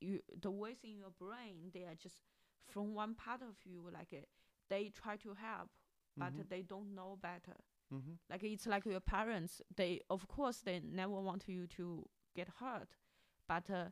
[0.01, 2.17] you the voice in your brain they are just
[2.67, 4.25] from one part of you like uh,
[4.69, 5.69] they try to help
[6.19, 6.47] but Mhm.
[6.49, 7.57] they don't know better
[7.93, 8.17] Mhm.
[8.29, 12.89] like it's like your parents they of course they never want you to get hurt
[13.47, 13.85] but uh,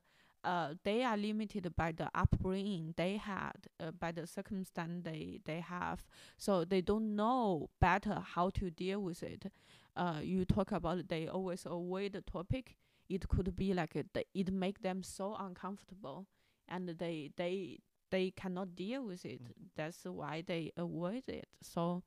[0.43, 5.59] uh, they are limited by the upbringing they had uh, by the circumstance they they
[5.59, 6.05] have.
[6.37, 9.51] So they don't know better how to deal with it.
[9.95, 12.77] Uh, you talk about they always avoid the topic.
[13.09, 16.25] It could be like uh, th- it make them so uncomfortable
[16.67, 19.41] and they they they cannot deal with it.
[19.43, 19.69] Mhm.
[19.75, 21.47] that's why they avoid it.
[21.61, 22.03] So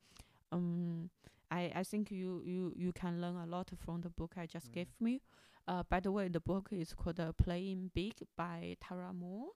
[0.51, 1.09] um
[1.51, 4.71] I, I think you, you, you can learn a lot from the book I just
[4.71, 4.73] Mm.
[4.73, 5.21] gave me.
[5.67, 9.47] Uh, by the way, the book is called uh, Playing Big by Tara Mohr.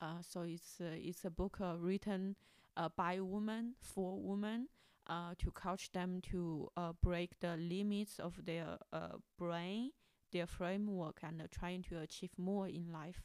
[0.00, 2.36] Uh, so it's uh, it's a book uh, written
[2.76, 4.68] uh, by women for women
[5.08, 9.90] uh, to coach them to uh, break the limits of their uh, brain,
[10.32, 13.22] their framework, and uh, trying to achieve more in life.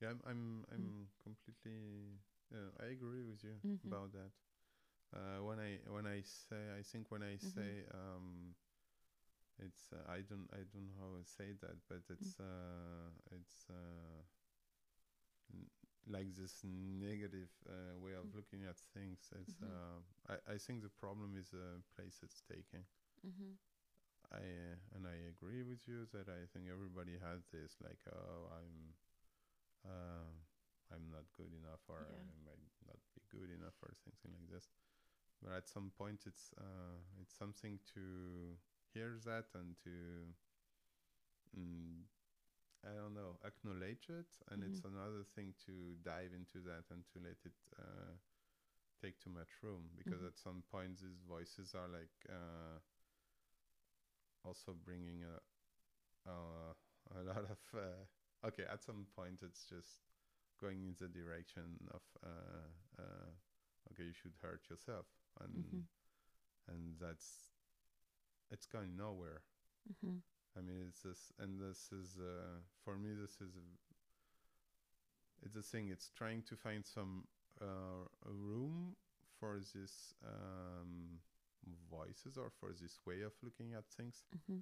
[0.00, 0.92] Yeah, I'm I'm, Mm.
[0.92, 2.18] I'm completely.
[2.52, 3.78] Yeah, I agree with you Mhm.
[3.86, 4.30] about that.
[5.14, 7.52] Uh, when I when I say, I think when I Mhm.
[7.54, 8.54] say, um,
[9.58, 13.66] it's uh, I don't I don't know how to say that, but it's uh, it's
[13.70, 14.22] uh,
[15.52, 15.70] n-
[16.06, 18.34] like this negative uh, way of Mm.
[18.34, 19.30] looking at things.
[19.40, 19.62] It's Mhm.
[19.62, 22.84] uh, I I think the problem is the place it's taking.
[23.26, 23.52] Mm-hmm.
[24.32, 28.50] I uh, and I agree with you that I think everybody has this like oh
[28.50, 28.74] I'm
[29.86, 30.30] uh,
[30.92, 32.24] I'm not good enough or Yeah.
[32.26, 34.68] I might not be good enough or something like this.
[35.42, 38.56] But at some point it's uh, it's something to
[38.94, 39.90] hear that and to
[41.56, 42.02] mm,
[42.84, 44.30] I don't know acknowledge it.
[44.50, 48.14] And it's another thing to dive into that and to let it uh,
[49.02, 49.90] take too much room.
[49.96, 50.26] Because Mhm.
[50.26, 52.78] at some point these voices are like uh,
[54.44, 55.36] also bringing a
[56.30, 56.72] uh,
[57.18, 60.00] a lot of uh, okay at some point it's just
[60.60, 63.30] going in the direction of uh, uh,
[63.92, 65.06] okay you should hurt yourself
[65.40, 65.86] and Mhm.
[66.68, 67.50] and that's
[68.50, 69.42] it's going nowhere
[69.90, 70.16] Mm-hmm.
[70.56, 73.60] I mean it's this and this is uh, for me this is a,
[75.44, 77.24] it's a thing it's trying to find some
[77.60, 78.96] uh, room
[79.38, 81.18] for this um,
[81.90, 84.58] voices or for this way of looking at things Mm-hmm.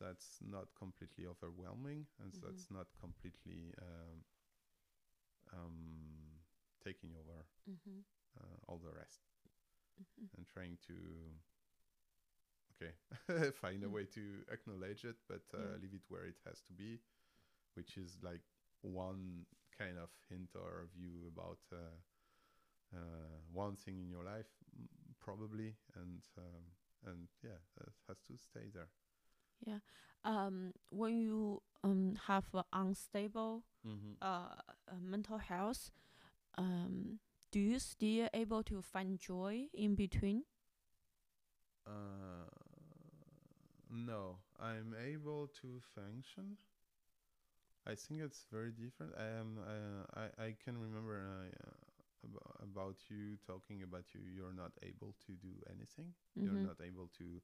[0.00, 2.42] that's not completely overwhelming and Mhm.
[2.42, 4.22] that's not completely um,
[5.52, 6.40] um,
[6.84, 8.00] taking over Mm-hmm.
[8.38, 9.20] uh, all the rest
[10.00, 10.26] Mm-hmm.
[10.36, 10.94] and trying to
[12.74, 13.90] okay, find a Mm.
[13.90, 15.76] way to acknowledge it, but uh, Yeah.
[15.80, 16.98] leave it where it has to be,
[17.74, 18.42] which is like
[18.82, 19.44] one
[19.78, 21.76] kind of hint or view about uh,
[22.94, 24.46] uh, one thing in your life,
[25.20, 26.64] probably, and um,
[27.12, 28.88] and yeah, it has to stay there.
[29.66, 29.78] Yeah.
[30.24, 34.14] Um, when you um have unstable Mm-hmm.
[34.22, 34.54] uh,
[34.88, 35.90] uh mental health,
[36.58, 37.18] um,
[37.54, 40.42] do you still able to find joy in between?
[41.86, 42.48] Uh,
[43.90, 46.58] no, I'm able to function.
[47.86, 49.12] I think it's very different.
[49.18, 49.58] I am.
[49.60, 51.48] Uh, I I can remember uh,
[52.24, 54.20] ab- about you talking about you.
[54.24, 56.14] You're not able to do anything.
[56.40, 56.68] You're Mhm.
[56.68, 57.40] not able to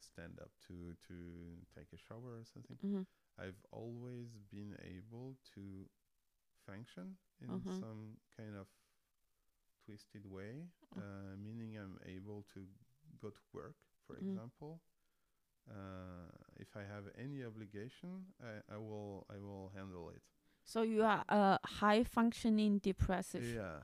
[0.00, 1.16] stand up to to
[1.74, 2.78] take a shower or something.
[2.82, 3.06] Mhm.
[3.38, 5.86] I've always been able to
[6.66, 7.80] function in Mhm.
[7.80, 8.68] some kind of
[9.90, 11.02] twisted way, Mm.
[11.02, 12.60] uh, meaning I'm able to
[13.20, 13.76] go to work,
[14.06, 14.30] for Mm.
[14.30, 14.80] example.
[15.68, 20.22] Uh, if I have any obligation, I, I will I will handle it.
[20.64, 23.44] So you are a high functioning depressive.
[23.44, 23.82] Yeah,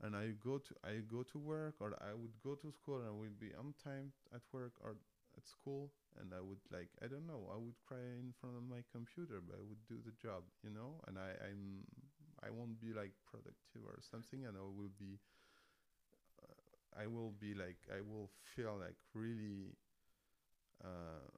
[0.00, 3.08] and I go to I go to work, or I would go to school, and
[3.08, 4.96] I would be on time at work or
[5.36, 8.64] at school, and I would like I don't know, I would cry in front of
[8.64, 11.84] my computer, but I would do the job, you know, and I I'm
[12.46, 15.18] I won't be like productive or something, and I will be
[16.98, 19.76] I will be like I will feel like really
[20.84, 21.28] uh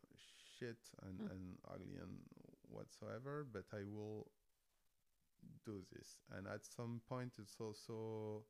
[0.59, 1.31] shit and, Mm.
[1.31, 2.19] and ugly and
[2.69, 4.27] whatsoever, but I will
[5.65, 8.43] do this and at some point it's also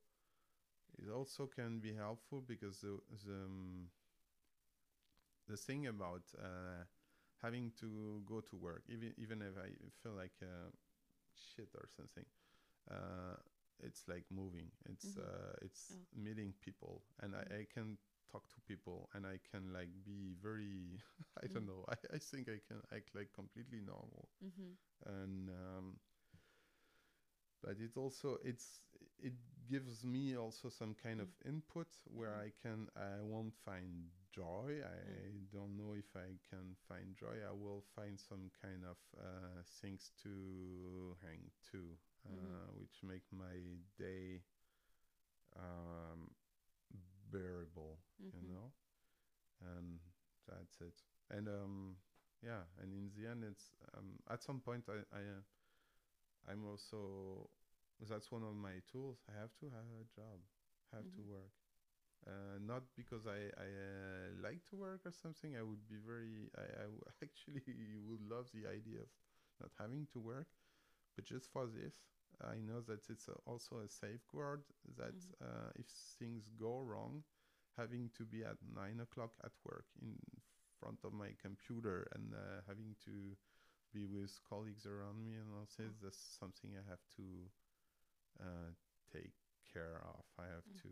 [0.98, 3.90] it also can be helpful because the the, um,
[5.48, 6.84] the thing about uh,
[7.42, 9.68] having to go to work even even if I
[10.02, 10.70] feel like uh,
[11.34, 12.24] shit or something
[12.90, 13.36] uh,
[13.82, 15.18] it's like moving it's Mhm.
[15.18, 17.50] uh, it's meeting people and Mhm.
[17.50, 17.98] I, I can
[18.30, 21.00] talk to people and I can like be very
[21.42, 21.66] I don't Mm.
[21.66, 24.72] know I, I think I can act like completely normal Mm-hmm.
[25.06, 25.96] and um,
[27.62, 28.80] but it also it's
[29.18, 29.32] it
[29.68, 32.34] gives me also some kind of input where.
[32.36, 37.52] I can I won't find joy I don't know if I can find joy I
[37.52, 41.96] will find some kind of uh, things to hang to
[42.36, 42.78] uh, Mhm.
[42.78, 43.56] which make my
[43.98, 44.42] day
[45.56, 46.30] um,
[47.30, 47.98] bearable
[48.32, 48.48] you Mhm.
[48.48, 48.72] know
[49.74, 49.98] and
[50.48, 50.94] that's it
[51.30, 51.96] and um
[52.42, 55.42] yeah and in the end it's um at some point i i uh,
[56.50, 57.48] i'm also
[58.08, 60.38] that's one of my tools i have to have a job
[60.92, 61.22] have to Mhm.
[61.22, 61.52] work
[62.26, 65.56] uh, not because I, I uh, like to work or something.
[65.56, 66.50] I would be very.
[66.56, 67.62] I, I w- actually
[68.08, 69.08] would love the idea of
[69.60, 70.46] not having to work,
[71.16, 71.94] but just for this,
[72.42, 74.62] I know that it's a, also a safeguard
[74.96, 75.34] that Mhm.
[75.42, 75.86] uh, if
[76.18, 77.24] things go wrong,
[77.76, 80.16] having to be at nine o'clock at work in
[80.78, 83.36] front of my computer and uh, having to
[83.92, 87.24] be with colleagues around me and all this, that's something I have to
[88.40, 88.70] uh,
[89.12, 89.32] take
[89.72, 90.24] care of.
[90.38, 90.80] I have Mm.
[90.82, 90.88] to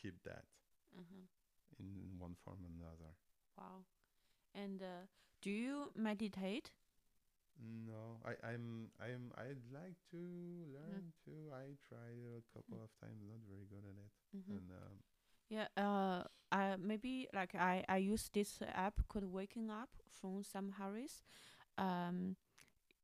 [0.00, 0.44] keep that
[0.96, 1.24] Mm-hmm.
[1.78, 3.14] in one form or another.
[3.56, 3.84] Wow.
[4.54, 5.06] And uh,
[5.42, 6.72] do you meditate?
[7.60, 10.18] No, I, I'm I'm I'd like to
[10.72, 11.52] learn to.
[11.54, 14.12] I tried a couple of times, not very good at it.
[14.36, 14.56] Mm-hmm.
[14.56, 14.96] And um,
[15.48, 19.90] Yeah, uh, I maybe like I I use this app called Waking Up
[20.20, 21.22] from Sam Harris.
[21.78, 22.36] Um,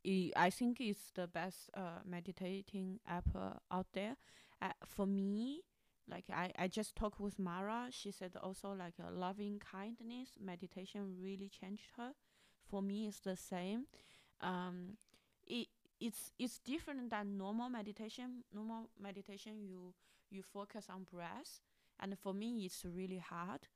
[0.07, 4.17] i I think it's the best uh meditating app uh, out there.
[4.63, 5.63] Uh, for me,
[6.09, 7.89] like I I just talked with Mara.
[7.91, 12.13] She said also like uh, loving kindness meditation really changed her.
[12.71, 13.87] For me, it's the same.
[14.41, 14.97] Um,
[15.47, 15.69] it
[16.01, 18.45] it's it's different than normal meditation.
[18.53, 19.95] Normal meditation, you
[20.31, 21.61] you focus on breath
[22.01, 23.67] and for me it's really hard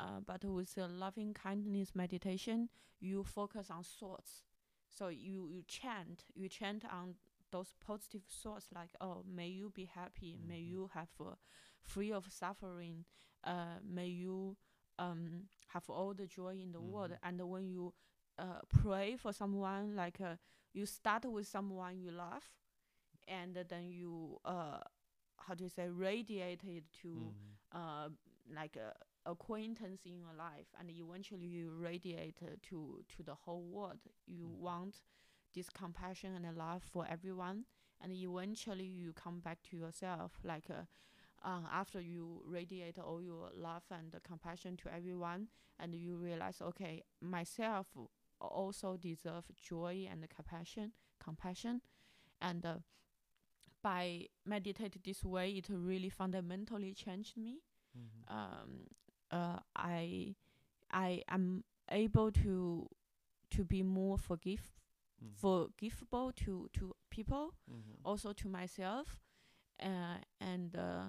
[0.00, 2.68] uh, but with the loving kindness meditation
[3.00, 4.42] you focus on thoughts
[4.88, 7.14] so you you chant you chant on
[7.50, 10.68] those positive thoughts like oh may you be happy may Mhm.
[10.70, 11.34] you have uh,
[11.82, 13.04] free of suffering
[13.44, 14.56] uh, may you
[14.98, 17.18] um, have all the joy in the world Mhm.
[17.22, 17.92] and when you
[18.38, 20.36] uh, pray for someone like uh,
[20.72, 22.44] you start with someone you love
[23.28, 24.78] and then you uh,
[25.38, 27.56] how do you say radiate it to mhm.
[27.72, 28.08] uh,
[28.54, 28.92] like a
[29.30, 34.46] acquaintance in your life and eventually you radiate uh, to to the whole world you
[34.46, 34.58] Mhm.
[34.58, 35.02] want
[35.54, 37.64] this compassion and love for everyone
[38.02, 40.82] and eventually you come back to yourself like uh,
[41.44, 46.60] uh, after you radiate all your love and uh, compassion to everyone and you realize
[46.62, 47.86] okay myself
[48.40, 51.80] also deserve joy and compassion compassion
[52.40, 52.76] and uh,
[53.82, 57.58] by meditate this way it really fundamentally changed me
[57.94, 58.24] Mhm.
[58.28, 58.86] um,
[59.30, 60.34] uh, I
[60.90, 62.88] I am able to
[63.50, 64.62] to be more forgive
[65.20, 65.34] Mhm.
[65.34, 68.04] forgivable to to people Mhm.
[68.04, 69.20] also to myself
[69.82, 71.06] uh, and uh,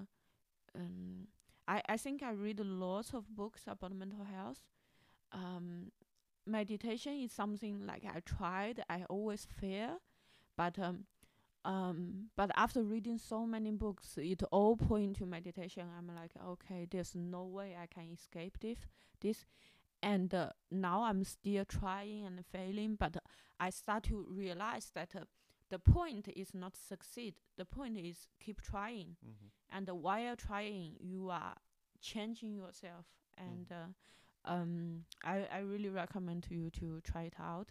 [0.74, 1.26] um,
[1.68, 4.62] I, I think I read lots of books about mental health.
[5.32, 5.90] Um,
[6.50, 10.00] meditation is something like I tried, I always fail,
[10.56, 11.04] but um,
[11.64, 15.84] um, but after reading so many books, it all point to meditation.
[15.98, 18.78] I'm like, okay, there's no way I can escape this.
[19.20, 19.44] This,
[20.02, 23.20] and uh, now I'm still trying and failing, but uh,
[23.58, 25.24] I start to realize that uh,
[25.68, 27.34] the point is not succeed.
[27.58, 29.50] The point is keep trying, Mhm.
[29.70, 31.56] and while trying, you are
[32.00, 33.04] changing yourself.
[33.36, 33.88] And uh,
[34.44, 37.70] um, I I really recommend to you to try it out.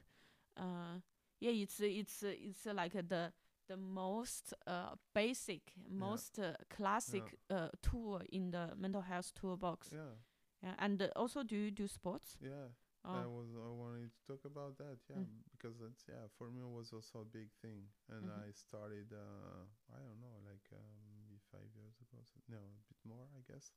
[0.58, 1.00] Uh,
[1.40, 3.32] yeah, it's it's uh, it's uh, like uh, the
[3.68, 9.90] the most uh basic, most uh, classic uh tool in the mental health toolbox.
[9.92, 10.16] Yeah.
[10.64, 12.38] Yeah, and uh, also, do you do sports?
[12.42, 12.72] Yeah.
[13.06, 13.24] Oh.
[13.24, 15.44] I was I wanted to talk about that, yeah, Mm.
[15.56, 18.30] because it's yeah for me it was also a big thing, and Mhm.
[18.30, 22.82] I started uh I don't know like um maybe five years ago, so no a
[22.88, 23.72] bit more I guess,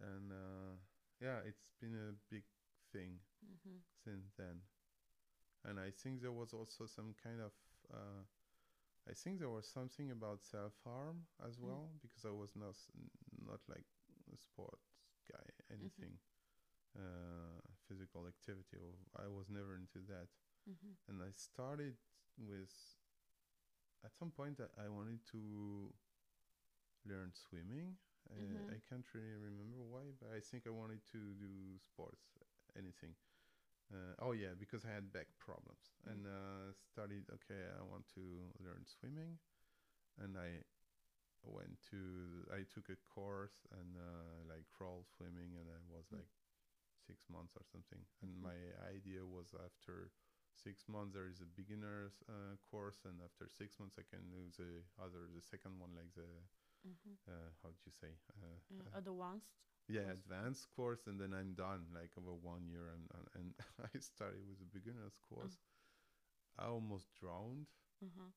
[0.00, 0.74] and uh
[1.22, 2.44] yeah it's been a big
[2.92, 3.78] thing Mm-hmm.
[4.04, 4.62] since then,
[5.64, 7.52] and I think there was also some kind of
[7.92, 8.22] uh
[9.10, 11.78] I think there was something about self harm as Mm.
[11.78, 12.76] well because I was not
[13.46, 13.86] not like
[14.34, 14.88] a sports
[15.30, 16.18] guy anything
[16.96, 18.78] uh, physical activity.
[19.16, 20.28] I was never into that,
[20.68, 20.92] Mm-hmm.
[21.08, 21.94] and I started
[22.38, 22.72] with.
[24.04, 25.92] At some point, I, I wanted to
[27.06, 27.96] learn swimming.
[28.30, 28.74] I, Mhm.
[28.74, 32.22] I can't really remember why, but I think I wanted to do sports,
[32.78, 33.14] anything.
[33.92, 37.26] Uh, oh yeah, because I had back problems, and uh, studied.
[37.30, 38.22] Okay, I want to
[38.62, 39.38] learn swimming,
[40.22, 40.64] and I
[41.44, 42.46] went to.
[42.52, 46.18] I took a course and uh, like crawl swimming, and I was Mm.
[46.18, 46.30] like
[47.06, 48.02] six months or something.
[48.22, 48.50] And Mhm.
[48.50, 48.56] my
[48.88, 50.10] idea was after
[50.54, 54.48] six months there is a beginners uh, course, and after six months I can do
[54.56, 56.28] the other, the second one, like the
[56.86, 57.14] Mm-hmm.
[57.28, 58.14] uh, how do you say?
[58.42, 59.54] Uh, uh, advanced.
[59.88, 60.12] yeah, course.
[60.12, 62.88] advanced course, and then I'm done, like over one year.
[62.94, 63.54] And and,
[63.94, 65.58] I started with the beginners course.
[66.58, 67.66] I almost drowned.
[68.04, 68.28] Mm-hmm.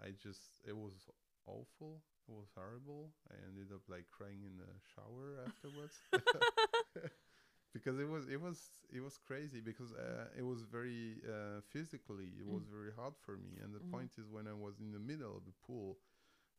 [0.00, 1.08] I just it was
[1.46, 2.02] awful.
[2.28, 3.12] It was horrible.
[3.30, 6.02] I ended up like crying in the shower afterwards
[7.72, 8.58] because it was it was
[8.92, 12.66] it was crazy because uh, it was very uh, physically it was Mm.
[12.66, 13.58] very hard for me.
[13.62, 13.90] And the Mhm.
[13.90, 15.98] point is when I was in the middle of the pool,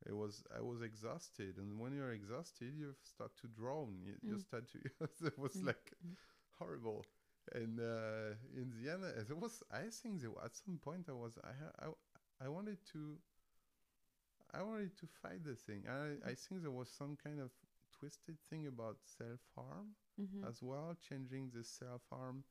[0.05, 1.57] it was I was exhausted.
[1.57, 3.97] And when you're exhausted, you start to drown.
[4.03, 4.39] You, you Mm.
[4.39, 4.79] start to
[5.25, 5.63] it was Mm.
[5.63, 6.15] like Mm.
[6.59, 7.07] horrible.
[7.53, 9.63] And uh, in the end, it was.
[9.71, 11.37] I think there, at some point I was.
[11.43, 11.89] I, I
[12.45, 13.17] I wanted to.
[14.53, 15.83] I wanted to fight the thing.
[15.87, 17.51] I I think there was some kind of
[17.91, 20.47] twisted thing about self harm Mm-hmm.
[20.47, 22.43] as well, changing the self harm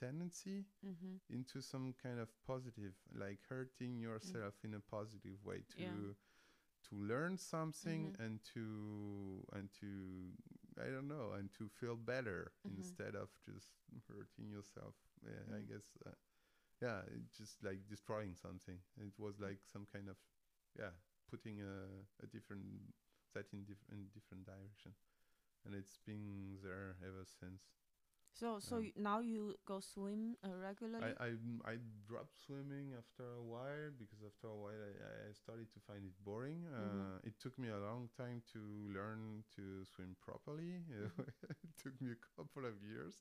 [0.00, 1.16] tendency mm-hmm.
[1.30, 6.04] into some kind of positive, like hurting yourself in a positive way to Mm.
[6.04, 6.04] Yeah.
[6.88, 8.20] To learn something Mhm.
[8.20, 10.32] and to and to
[10.80, 12.76] I don't know and to feel better Mhm.
[12.76, 13.68] instead of just
[14.08, 14.94] hurting yourself.
[15.22, 15.68] Yeah, I Mm.
[15.68, 15.96] guess.
[16.06, 16.14] Uh,
[16.80, 18.78] yeah, it just like destroying something.
[18.98, 20.16] It was like some kind of
[20.78, 20.92] yeah
[21.30, 22.94] putting a a different
[23.32, 24.94] set in different different direction,
[25.64, 27.62] and it's been there ever since.
[28.36, 31.14] So so Um, now you go swim uh, regularly.
[31.18, 31.30] I, I
[31.72, 36.04] I dropped swimming after a while because after a while I, I started to find
[36.04, 36.66] it boring.
[36.68, 37.26] Uh, Mhm.
[37.28, 38.60] It took me a long time to
[38.92, 40.84] learn to swim properly.
[41.64, 43.14] it took me a couple of years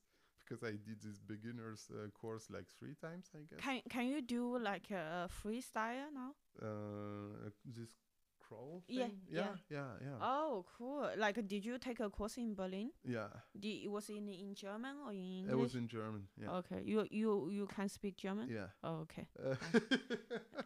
[0.43, 3.59] because I did this beginners uh, course like three times, I guess.
[3.63, 6.36] can can you do like a freestyle now?
[6.61, 7.91] Uh, this
[8.87, 9.21] Yeah, thing?
[9.29, 9.55] yeah.
[9.69, 11.09] yeah, yeah, Oh, cool!
[11.17, 12.91] Like, did you take a course in Berlin?
[13.03, 13.27] yeah.
[13.59, 15.51] Did, it was in, in German or in English?
[15.53, 16.27] It was in German.
[16.41, 18.49] Yeah, Okay, you you you can speak German.
[18.49, 18.67] yeah.
[18.83, 19.27] Oh, okay.
[19.39, 19.55] Uh,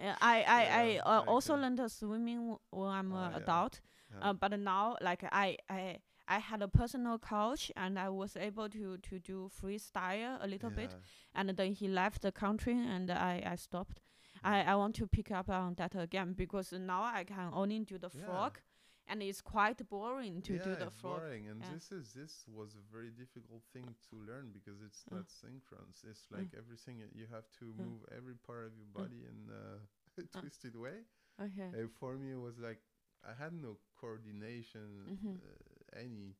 [0.02, 3.38] Uh, I I I uh, I also can- learned uh, swimming when I'm an yeah.
[3.38, 3.82] adult.
[4.12, 4.30] yeah.
[4.30, 8.70] Uh, but now, like I I I had a personal coach, and I was able
[8.70, 10.96] to to do freestyle a little bit.
[11.34, 14.00] And then he left the country, and I I stopped.
[14.44, 14.68] I Mm.
[14.68, 18.10] I want to pick up on that again because now I can only do the
[18.14, 18.26] Yeah.
[18.26, 18.60] frog,
[19.08, 21.20] and it's quite boring to yeah, do the it's frog.
[21.22, 21.74] boring, and yeah.
[21.74, 25.16] this is this was a very difficult thing to learn because it's Uh.
[25.18, 26.04] not synchronous.
[26.04, 29.80] It's like everything you have to move every part of your body in a
[30.40, 31.06] twisted way.
[31.40, 31.70] Okay.
[31.74, 32.82] And for me, it was like
[33.24, 35.36] I had no coordination, Mhm.
[35.42, 36.36] uh, any,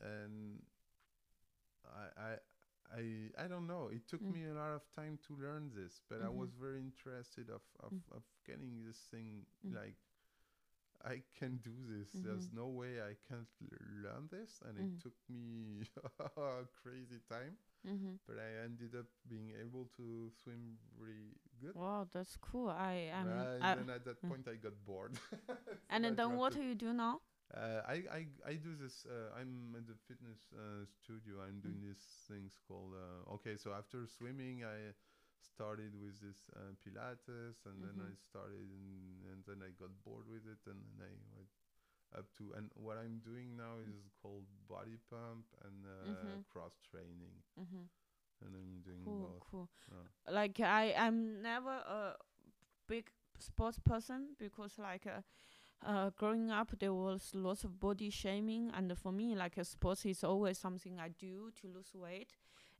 [0.00, 0.62] and
[1.84, 2.38] I I.
[2.94, 3.88] I, I don't know.
[3.92, 4.32] It took Mm.
[4.32, 6.36] me a lot of time to learn this, but I Mhm.
[6.36, 8.02] was very interested of, of, Mm.
[8.12, 9.74] of getting this thing Mm.
[9.74, 9.96] like
[11.04, 12.08] I can do this.
[12.22, 14.98] There's no way I can't l- learn this, and Mm.
[14.98, 15.84] it took me
[16.36, 17.56] a crazy time,
[17.86, 18.16] Mm-hmm.
[18.26, 21.74] but I ended up being able to swim really good.
[21.74, 22.68] Wow, that's cool.
[22.70, 23.28] I am.
[23.28, 24.28] Uh, and I, then at that mm.
[24.30, 25.18] point, I got bored.
[25.90, 27.20] and then what do you do now?
[27.54, 29.06] Uh, I, I I do this.
[29.06, 31.40] Uh, I'm at the fitness uh, studio.
[31.46, 31.82] I'm doing Mm.
[31.82, 32.92] these things called.
[32.94, 34.92] Uh, okay, so after swimming, I
[35.38, 40.26] started with this uh, Pilates, and then I started, in, and then I got bored
[40.26, 41.50] with it, and then I went
[42.18, 42.52] up to.
[42.58, 46.44] And what I'm doing now is called body pump and uh, Mhm.
[46.50, 47.84] cross training, Mm-hmm.
[48.44, 49.46] and I'm doing Cool, both.
[49.50, 49.68] cool.
[49.92, 52.16] Uh, Like I, I'm never a
[52.88, 55.06] big sports person because like.
[55.84, 59.64] Uh, uh, growing up, there was lots of body shaming, and for me, like uh,
[59.64, 62.32] sports is always something I do to lose weight,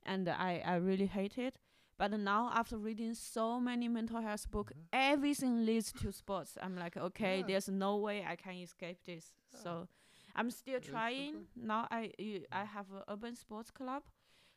[0.05, 1.57] and I, I really hate it.
[1.97, 4.85] But now, after reading so many mental health books, Mhm.
[4.93, 6.57] everything leads to sports.
[6.61, 7.45] I'm like, okay, Yeah.
[7.47, 9.33] there's no way I can escape this.
[9.53, 9.59] Yeah.
[9.63, 9.87] So,
[10.35, 11.33] I'm still It's trying.
[11.33, 11.65] super.
[11.67, 14.03] Now, I you, I have an urban sports club,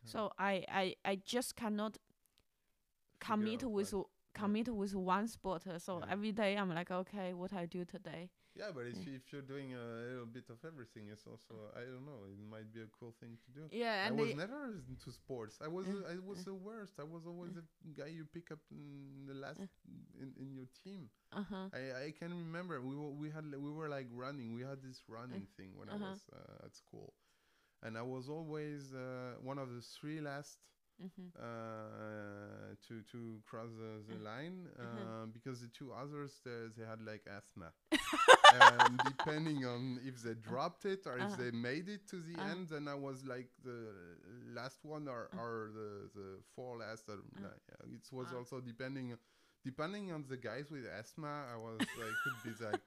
[0.03, 0.11] Yeah.
[0.11, 1.97] so I, I I just cannot
[3.21, 3.95] commit with
[4.35, 5.67] commit with one sport.
[5.67, 6.13] uh, So Yeah.
[6.13, 8.31] every day I'm like, okay, what I do today.
[8.57, 9.05] Yeah, but if, Yeah.
[9.11, 12.25] you- if you're doing a little bit of everything, it's also I don't know.
[12.27, 13.69] It might be a cool thing to do.
[13.71, 15.61] Yeah, I was never into sports.
[15.61, 16.99] I was Uh, I was the worst.
[16.99, 17.65] I was always the
[17.95, 19.67] guy you pick up in the last Uh.
[20.23, 21.11] in, in your team.
[21.33, 21.69] uh-huh.
[21.73, 24.53] I, I can remember we were, we had we were like running.
[24.59, 26.05] We had this running Uh, thing when uh-huh.
[26.07, 27.15] I was uh, at school,
[27.83, 30.59] and I was always uh, one of the three last
[31.01, 35.07] hmm uh, to to cross the, the Uh, line uh, uh-huh.
[35.33, 37.73] because the two others they, they had like asthma
[38.51, 41.37] and depending on if they dropped it or if Uh-huh.
[41.37, 42.51] they made it to the Uh-huh.
[42.51, 43.93] end then I was like the
[44.55, 45.37] last one or, Uh.
[45.37, 47.41] or the the four last or, Uh.
[47.43, 48.33] like, uh, it was Ah.
[48.33, 49.15] also depending
[49.65, 52.81] depending on the guys with asthma I was like could be like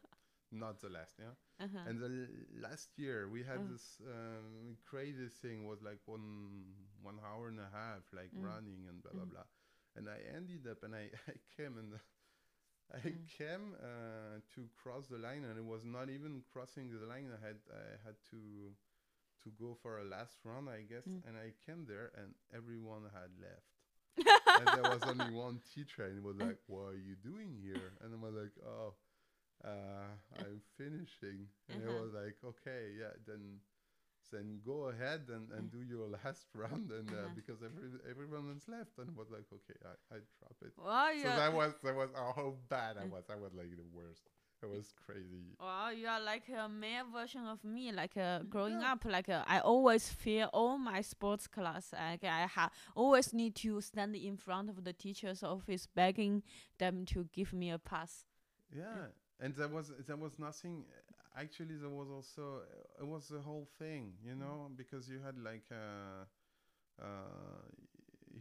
[0.52, 1.90] not the last yeah uh-huh.
[1.90, 6.74] and the l- last year we had this um, crazy thing was like one
[7.04, 8.42] one hour and a half like Mm.
[8.42, 9.30] running and blah blah Mm.
[9.30, 9.48] blah
[9.96, 11.94] and i ended up and i, I came and
[12.94, 13.30] i Mm.
[13.38, 17.40] came uh, to cross the line and it was not even crossing the line i
[17.46, 18.72] had i had to
[19.44, 21.24] to go for a last run i guess Mm.
[21.28, 23.72] and i came there and everyone had left
[24.58, 27.94] and there was only one teacher and he was like what are you doing here
[28.02, 28.94] and i was like oh
[29.66, 31.86] uh, i'm finishing and Uh-huh.
[31.86, 33.60] it was like okay yeah then
[34.32, 37.34] then go ahead and, and do your last round and uh, Uh-huh.
[37.36, 41.54] because every everyone's left and was like okay I, I drop it well, so that
[41.54, 43.08] was that was how bad I Uh.
[43.16, 44.24] was I was like the worst
[44.62, 47.92] it was crazy well, you are like a male version of me.
[47.92, 48.94] Like uh, growing Yeah.
[48.94, 51.92] up, like uh, I always fear all my sports class.
[51.92, 56.44] Like I ha- always need to stand in front of the teacher's office begging
[56.78, 58.26] them to give me a pass.
[58.74, 59.08] yeah
[59.42, 60.86] and there was there was nothing
[61.38, 62.62] actually there was also
[63.00, 64.24] it was the whole thing Mm.
[64.24, 66.26] you know because you had like uh
[67.02, 67.66] uh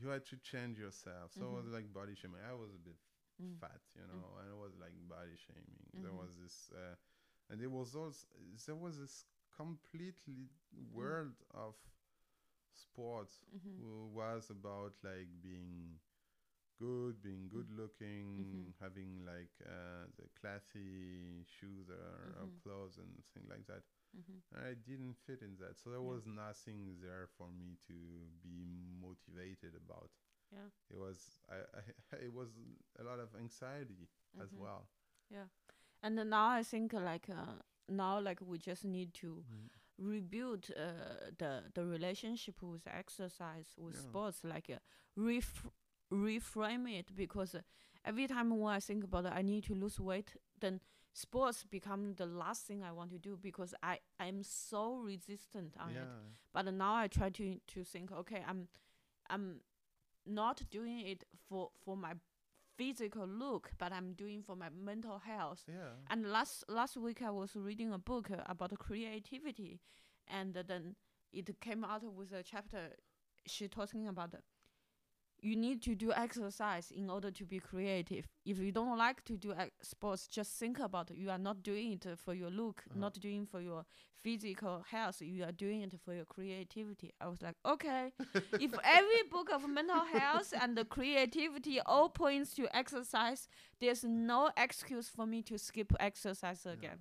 [0.01, 1.73] you had to change yourself so it was Mhm.
[1.73, 2.97] like body shaming i was a bit
[3.41, 3.61] Mm.
[3.61, 6.13] fat you know and it was like body shaming there Mhm.
[6.13, 6.95] was this uh
[7.51, 8.27] and there was also
[8.67, 9.25] there was this
[9.57, 10.49] completely
[10.93, 11.75] world of
[12.75, 13.85] sports Mhm.
[13.85, 15.97] who was about like being
[16.83, 18.75] good, being good looking, Mhm.
[18.81, 22.61] having like uh, the classy shoes or, or Mhm.
[22.63, 23.83] clothes and things like that.
[24.15, 24.43] Mhm.
[24.55, 26.09] I didn't fit in that, so there Yeah.
[26.15, 27.95] was nothing there for me to
[28.43, 28.67] be
[29.01, 30.11] motivated about.
[30.53, 30.69] Yeah.
[30.91, 31.19] It was
[31.51, 31.83] I, I
[32.27, 32.51] it was
[33.01, 34.09] a lot of anxiety
[34.43, 34.57] as Mhm.
[34.57, 34.89] well.
[36.03, 39.45] And then now I think uh, like uh, now like we just need to
[39.99, 44.01] rebuild uh, the the relationship with exercise with Yeah.
[44.01, 44.79] sports like uh,
[45.17, 45.67] ref-
[46.13, 47.61] reframe it because uh,
[48.05, 50.81] every time when I think about it, I need to lose weight then
[51.15, 55.91] sports become the last thing I want to do because I I'm so resistant on
[55.91, 56.09] it
[56.53, 58.69] but now I try to to think okay I'm
[59.29, 59.61] I'm
[60.27, 62.15] not doing it for for my
[62.77, 65.97] physical look but I'm doing for my mental health Yeah.
[66.11, 69.81] and last last week I was reading a book uh, about creativity,
[70.27, 70.97] and then
[71.33, 72.97] it came out with a chapter.
[73.47, 74.35] She talking about
[75.43, 78.29] you need to do exercise in order to be creative.
[78.45, 81.17] If you don't like to do ex- sports, just think about it.
[81.17, 83.01] You are not doing it for your look, Uh-huh.
[83.01, 83.85] not doing for your
[84.23, 85.21] physical health.
[85.21, 87.13] You are doing it for your creativity.
[87.21, 88.13] I was like, okay,
[88.61, 93.49] if every book of mental health and the creativity all points to exercise,
[93.81, 96.73] there's no excuse for me to skip exercise Yeah.
[96.73, 96.99] again.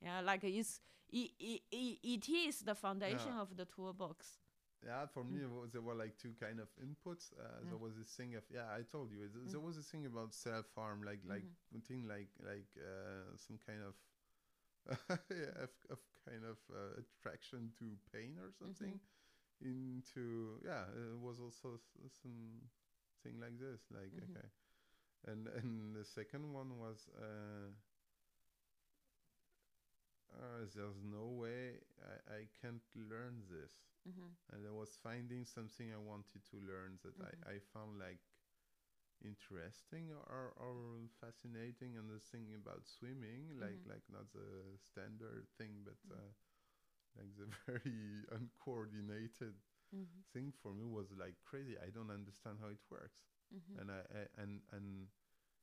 [0.00, 0.80] Yeah, like it's
[1.10, 3.42] it, it, it, it is the foundation Yeah.
[3.42, 4.38] of the toolbox.
[4.84, 7.32] Yeah, for me, it was, there were like two kind of inputs.
[7.38, 10.06] Uh, There was this thing of yeah, I told you, th- there was a thing
[10.06, 11.82] about self harm, like like Mhm.
[11.86, 13.94] thing like like uh, some kind of
[15.30, 19.00] yeah, of, of kind of uh, attraction to pain or something.
[19.62, 21.78] Into yeah, it was also
[22.22, 22.62] some
[23.22, 24.36] thing like this, like Mhm.
[24.36, 24.48] okay,
[25.26, 27.70] and and the second one was uh,
[30.34, 33.72] uh, there's no way I, I can't learn this,
[34.06, 34.36] Mhm.
[34.52, 37.46] and I was finding something I wanted to learn that Mhm.
[37.46, 38.20] I, I found like
[39.24, 43.88] interesting or, or fascinating and the thing about swimming like Mhm.
[43.88, 46.16] like not the standard thing but Mm.
[46.16, 46.30] uh,
[47.16, 49.54] like the very uncoordinated
[49.92, 50.24] Mhm.
[50.32, 53.78] thing for me was like crazy i don't understand how it works Mhm.
[53.78, 55.08] and I, I and and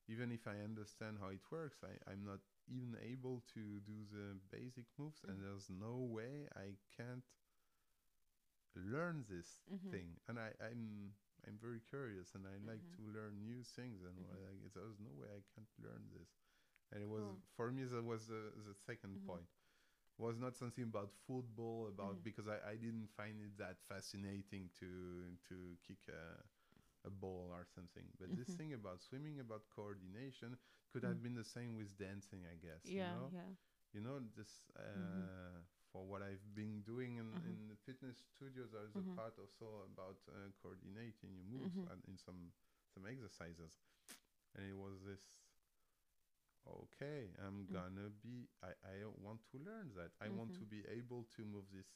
[0.07, 2.39] even if i understand how it works i i'm not
[2.69, 5.43] even able to do the basic moves and Mm.
[5.43, 7.25] there's no way i can't
[8.75, 9.89] learn this Mhm.
[9.89, 11.11] thing and i i'm
[11.47, 12.95] i'm very curious and i like Mhm.
[12.95, 14.43] to learn new things and Mhm.
[14.43, 16.37] like, there's no way i can't learn this
[16.91, 19.25] and it was for me that was the, the 2nd Mhm.
[19.25, 19.47] point
[20.17, 22.23] was not something about football about Mhm.
[22.23, 26.43] because I, I didn't find it that fascinating to to kick a,
[27.07, 28.59] a ball or something but this Mhm.
[28.59, 30.57] thing about swimming about coordination
[30.91, 31.17] could Mm.
[31.17, 33.53] have been the same with dancing i guess Yeah, you know yeah.
[33.93, 35.29] you know this uh, Mhm.
[35.91, 37.59] for what i've been doing in, Mhm.
[37.61, 38.69] in the fitness studios.
[38.73, 38.97] there's Mhm.
[38.97, 41.89] a part also about uh, coordinating your moves Mhm.
[41.91, 42.51] and in some
[42.93, 43.79] some exercises
[44.55, 45.23] and it was this
[46.67, 47.73] okay i'm Mm.
[47.73, 50.65] gonna be i i want to learn that i want to Mhm.
[50.65, 51.89] be able to move this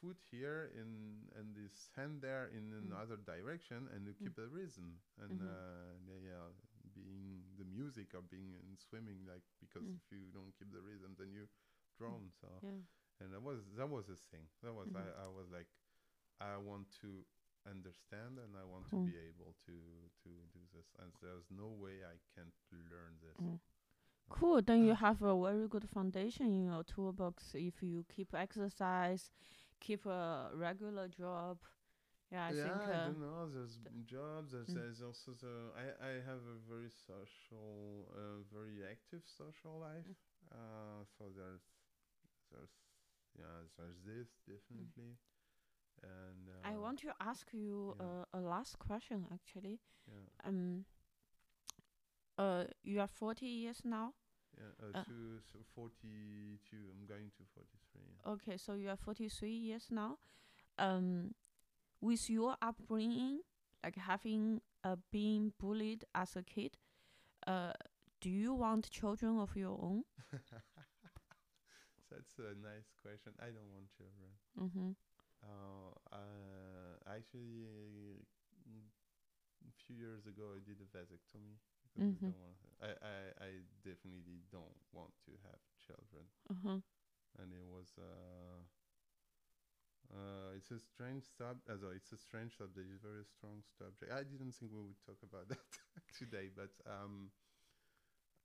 [0.00, 2.92] foot here in and this hand there in Mm.
[2.92, 5.40] another direction and to keep a rhythm and Mhm.
[5.40, 6.48] uh the, yeah
[6.94, 9.96] being the music or being in swimming like because Mm.
[9.96, 11.46] if you don't keep the rhythm then you
[11.98, 12.82] drown so Yeah.
[13.20, 14.96] and that was that was a thing that was Mhm.
[14.96, 15.68] I, I was like
[16.40, 17.24] i want to
[17.68, 19.04] understand and i want Cool.
[19.04, 19.76] to be able to
[20.24, 23.58] to do this and there's no way i can't learn this Mm.
[24.30, 24.62] Cool.
[24.62, 29.30] Then you have a very good foundation in your toolbox if you keep exercise,
[29.80, 31.58] keep a regular job.
[32.30, 32.82] Yeah, I yeah, think.
[32.88, 33.48] I Uh, don't know.
[33.50, 34.52] There's the- jobs.
[34.52, 34.74] There's, Mm.
[34.74, 35.72] there's also the.
[35.76, 40.06] I, I have a very social, uh, very active social life.
[40.06, 40.52] Mm.
[40.52, 41.62] Uh, so there's,
[42.50, 42.70] there's,
[43.38, 45.18] yeah, there's this definitely,
[46.02, 48.06] and uh, I want to ask you yeah.
[48.06, 49.80] uh, a last question actually.
[50.08, 50.84] Yeah, Um.
[52.38, 54.14] Uh, you are forty years now.
[54.56, 54.72] yeah.
[54.88, 56.76] Uh, Uh, to so 42.
[56.76, 58.32] I'm going to 43.
[58.32, 60.18] Okay, so you are forty three years now.
[60.78, 61.34] Um,
[62.00, 63.40] with your upbringing,
[63.84, 66.78] like having uh, been bullied as a kid,
[67.46, 67.72] uh,
[68.20, 70.04] do you want children of your own?
[72.10, 73.32] That's a nice question.
[73.38, 74.30] I don't want children.
[74.58, 74.90] Mm-hmm.
[75.42, 77.64] Uh, uh, actually,
[79.64, 81.56] a few years ago, I did a vasectomy
[81.98, 82.16] Mhm.
[82.22, 82.56] I don't.
[82.80, 83.50] I, I I
[83.82, 86.80] definitely don't want to have children, Uh-huh.
[87.38, 87.90] and it was.
[87.98, 88.62] Uh,
[90.12, 91.58] uh, it's a strange sub.
[91.68, 92.86] Uh, so it's a strange subject.
[92.92, 94.12] It's a very strong subject.
[94.12, 95.62] I didn't think we would talk about that
[96.16, 97.30] today, but um,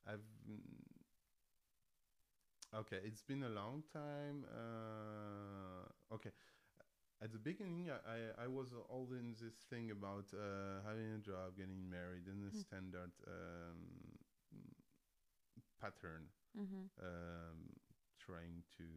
[0.06, 0.26] I've.
[0.48, 0.60] mm,
[2.74, 4.46] Okay, it's been a long time.
[4.52, 6.32] Uh, okay,
[7.22, 11.20] at the beginning, I, I, I was all in this thing about uh, having a
[11.20, 12.64] job, getting married, and the Mm.
[12.64, 14.18] standard um,
[15.80, 16.86] pattern, Mm-hmm.
[17.02, 17.70] um,
[18.26, 18.88] trying to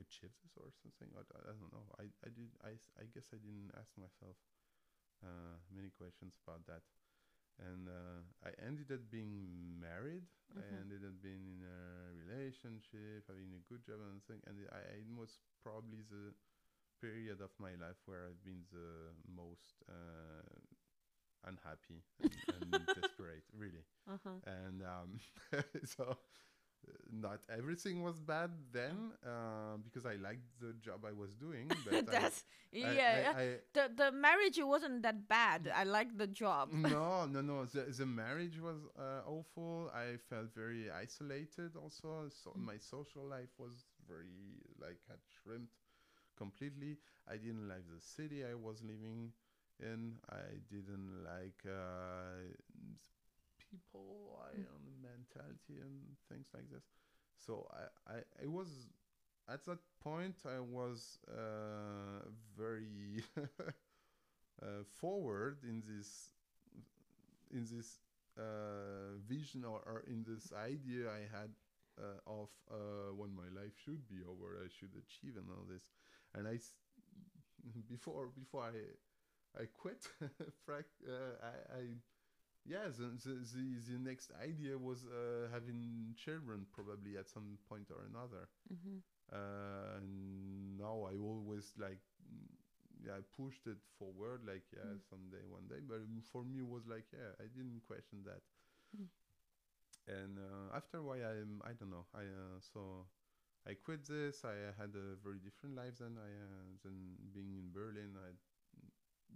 [0.00, 1.10] achieve this or something.
[1.18, 1.86] I, I don't know.
[1.98, 2.50] I, I did.
[2.62, 4.38] I, I guess I didn't ask myself
[5.24, 6.82] uh, many questions about that.
[7.60, 10.26] And uh, I ended up being married.
[10.56, 10.80] I Mhm.
[10.80, 14.40] ended up being in a relationship, having a good job and thing.
[14.46, 16.34] And I, I it was probably the
[17.00, 20.42] period of my life where I've been the most uh,
[21.46, 23.84] unhappy and, and desperate, really.
[24.08, 24.40] Uh-huh.
[24.46, 25.20] And um,
[25.84, 26.18] so
[27.10, 31.68] not everything was bad then uh, because I liked the job I was doing.
[31.84, 32.44] But That's
[32.82, 33.32] I, yeah.
[33.34, 35.70] I, I, the the marriage wasn't that bad.
[35.74, 36.68] I liked the job.
[36.72, 37.64] no, no, no.
[37.64, 39.90] The the marriage was uh, awful.
[39.94, 41.76] I felt very isolated.
[41.76, 42.66] Also, so Mm.
[42.66, 45.72] my social life was very like had shrimped
[46.36, 46.98] completely.
[47.28, 49.32] I didn't like the city I was living
[49.80, 50.18] in.
[50.30, 52.52] I didn't like uh,
[53.58, 54.38] people.
[54.42, 54.87] I Mm.
[55.34, 56.84] Mentality and things like this.
[57.38, 58.68] So I, I, it was
[59.48, 63.22] at that point I was uh, very
[64.62, 66.32] uh, forward in this
[67.50, 68.00] in this
[68.38, 71.50] uh, vision or, or in this idea I had
[71.98, 75.82] uh, of uh, when my life should be over, I should achieve and all this.
[76.34, 76.58] And I
[77.88, 81.12] before before I I quit, uh,
[81.42, 81.82] I, I
[82.68, 87.88] yeah, the, the the the next idea was uh, having children probably at some point
[87.90, 88.48] or another.
[88.72, 89.02] Mhm.
[89.32, 92.48] Uh, and now I always like, mm,
[93.04, 95.02] yeah, I pushed it forward, like yeah, Mm.
[95.10, 95.80] someday, one day.
[95.80, 96.02] But
[96.32, 98.42] for me, it was like yeah, I didn't question that.
[98.96, 99.08] Mm.
[100.08, 103.06] And uh, after a while, I um, I don't know, I uh, so
[103.66, 104.44] I quit this.
[104.44, 108.16] I uh, had a very different life than I uh, than being in Berlin.
[108.16, 108.32] I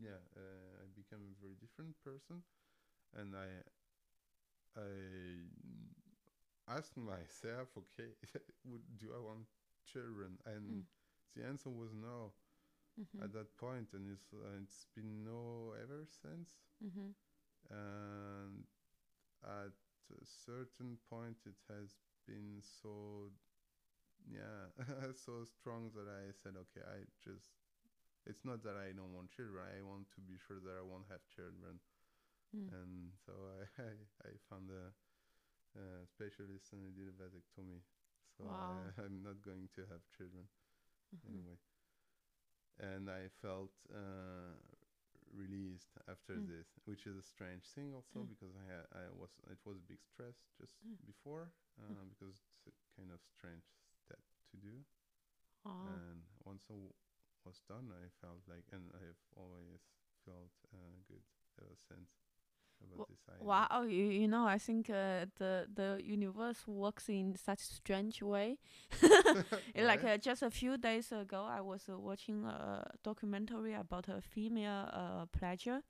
[0.01, 2.43] yeah, uh, I became a very different person,
[3.19, 3.47] and I
[4.77, 5.45] I
[6.69, 8.11] asked myself, okay,
[8.65, 9.47] would do I want
[9.85, 10.39] children?
[10.47, 10.85] And Mm.
[11.37, 12.33] the answer was no
[12.97, 13.23] Mhm.
[13.23, 16.51] at that point, and it's uh, it's been no ever since.
[16.81, 17.15] Mhm.
[17.71, 18.65] And
[19.45, 19.73] at
[20.13, 21.97] a certain point, it has
[22.27, 23.31] been so
[24.27, 24.71] yeah
[25.15, 27.51] so strong that I said, okay, I just
[28.27, 29.65] it's not that I don't want children.
[29.67, 31.81] I want to be sure that I won't have children
[32.57, 32.73] Mm.
[32.73, 33.93] and so I I,
[34.29, 34.93] I found a,
[35.79, 37.83] uh specialist and I did a vasectomy.
[38.39, 38.93] So Wow.
[38.99, 40.47] I, I'm not going to have children
[41.13, 41.29] Mhm.
[41.29, 41.59] anyway.
[42.81, 44.57] And I felt uh,
[45.33, 46.45] released after Mm.
[46.45, 48.29] this, which is a strange thing also Mm.
[48.29, 50.99] because I had, I was it was a big stress just Mm.
[51.07, 52.37] before uh, because
[52.67, 53.65] it's a kind of strange
[53.97, 54.21] step
[54.53, 54.85] to do.
[55.67, 56.01] Oh.
[56.05, 56.95] And once I w-
[57.45, 59.83] was done, I felt like, and I've always
[60.25, 61.23] felt uh, good
[61.61, 62.11] ever since
[62.95, 63.45] about this idea.
[63.47, 68.59] Wow, you, you know, I think uh, the the universe works in such strange way.
[69.77, 74.21] Like uh, just a few days ago, I was uh, watching a documentary about a
[74.21, 75.81] female uh, pleasure,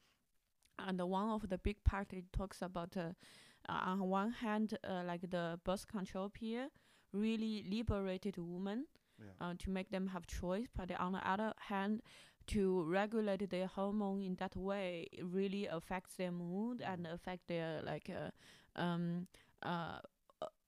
[0.78, 3.12] and one of the big part it talks about uh,
[3.68, 6.68] uh, on one hand, uh, like the birth control pill
[7.12, 8.86] really liberated women
[9.18, 9.47] yeah.
[9.47, 12.01] uh, to make them have choice, but on the other hand,
[12.49, 17.80] to regulate their hormone in that way it really affects their mood and affect their
[17.84, 19.26] like uh, um
[19.62, 19.99] uh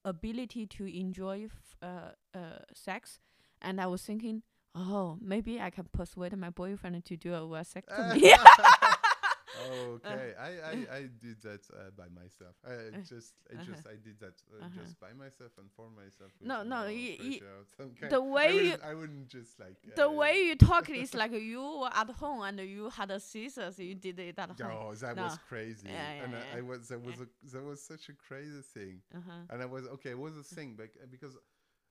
[0.05, 3.19] ability to enjoy f- uh, uh sex.
[3.61, 4.43] And I was thinking,
[4.75, 8.35] oh, maybe I can persuade my boyfriend to do a vasectomy.
[9.57, 12.55] okay, I, I, I did that uh, by myself.
[12.65, 13.65] I Uh, just I uh-huh.
[13.65, 14.71] just I did that uh, Uh-huh.
[14.71, 16.31] just by myself and for myself.
[16.41, 18.11] No, no, y- y- pressure of some kind.
[18.11, 21.13] the I way you wouldn't, I wouldn't just like the uh, way you talk is
[21.13, 23.79] like you were at home and you had a scissors.
[23.79, 24.87] You did it at home.
[24.87, 25.23] Oh, that No.
[25.23, 26.57] was crazy, Yeah, yeah, and I, yeah.
[26.57, 29.01] I was that was a that was such a crazy thing.
[29.15, 29.47] Uh-huh.
[29.49, 30.11] and I was okay.
[30.11, 31.35] It was a thing, uh, because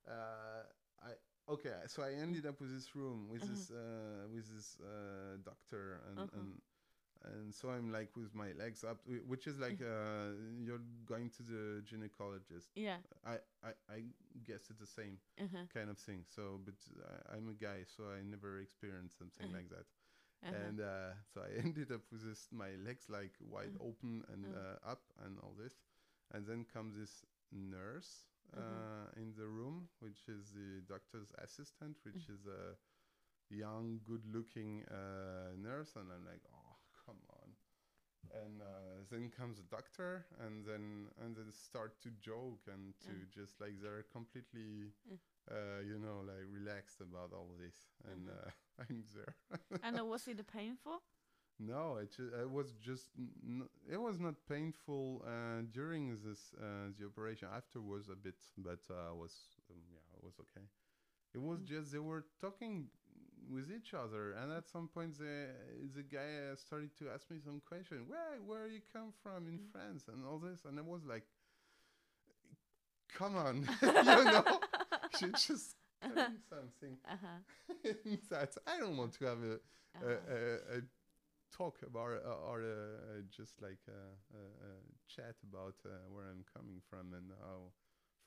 [0.09, 0.63] uh,
[1.03, 1.13] I
[1.53, 1.73] okay.
[1.87, 6.25] So I ended up with this room with this uh, with this uh, doctor, and
[6.25, 6.39] Uh-huh.
[6.39, 6.61] and
[7.25, 11.43] and so I'm like with my legs up, which is like uh, you're going to
[11.43, 12.69] the gynecologist.
[12.75, 12.99] Yeah.
[13.27, 14.03] I, I I
[14.45, 15.67] guess it's the same Uh-huh.
[15.73, 16.25] kind of thing.
[16.27, 19.53] So, but I, I'm a guy, so I never experienced something Uh-huh.
[19.53, 19.87] like that.
[20.45, 20.71] Uh-huh.
[20.71, 23.79] And uh, so I ended up with this, my legs like wide Uh.
[23.81, 24.55] open and Uh.
[24.55, 25.75] uh, up and all this.
[26.33, 28.25] And then comes this nurse
[28.57, 28.83] uh, Uh-huh.
[29.17, 32.29] in the room, which is the doctor's assistant, which Mm.
[32.29, 32.77] is a
[33.55, 35.95] young, good-looking uh, nurse.
[35.97, 36.43] And I'm like.
[38.43, 43.13] And uh, then comes the doctor, and then and then start to joke and to
[43.13, 43.25] Uh.
[43.33, 45.17] just like they're completely, Uh.
[45.51, 47.77] uh, you know, like relaxed about all this,
[48.11, 48.31] and Uh-huh.
[48.31, 48.51] uh,
[48.89, 49.37] I'm there.
[49.83, 51.03] and uh, was it painful?
[51.59, 56.91] No, it, ju- it was just n- it was not painful uh, during this uh,
[56.99, 57.49] the operation.
[57.55, 60.67] Afterwards, a bit, but uh, was um, yeah, it was okay.
[61.35, 61.67] It was Mm.
[61.67, 62.89] just they were talking
[63.51, 65.49] with each other, and at some point the
[65.95, 68.07] the guy uh, started to ask me some question.
[68.09, 69.71] Where where you come from in Mm.
[69.73, 71.25] France and all this, and I was like,
[73.09, 73.69] come on,
[74.01, 74.45] you know,
[75.11, 75.77] she just
[76.49, 77.39] something Uh-huh.
[78.31, 79.61] that I don't want to have a
[79.97, 80.07] Uh-huh.
[80.07, 80.83] a, a, a
[81.57, 84.73] talk about uh, or uh, just like a, a, a
[85.09, 87.73] chat about uh, where I'm coming from and how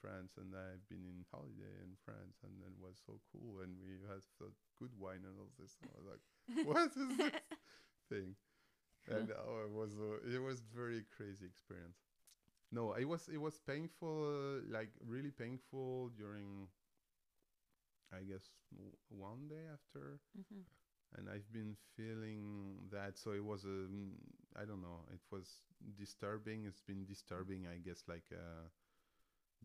[0.02, 3.98] France and I've been in holiday in France and it was so cool and we
[4.08, 5.78] had so good wine and all this.
[5.82, 6.24] And I was like,
[6.64, 7.32] what is this
[8.10, 8.36] thing?
[9.10, 11.98] And oh, it was a, it was very crazy experience.
[12.72, 16.68] No, it was it was painful, uh, like really painful during.
[18.12, 20.66] I guess w- one day after Mhm.
[21.16, 23.18] and I've been feeling that.
[23.18, 24.14] So it was a, mm,
[24.56, 25.64] I don't know, it was
[25.98, 26.66] disturbing.
[26.66, 28.70] It's been disturbing, I guess, like uh,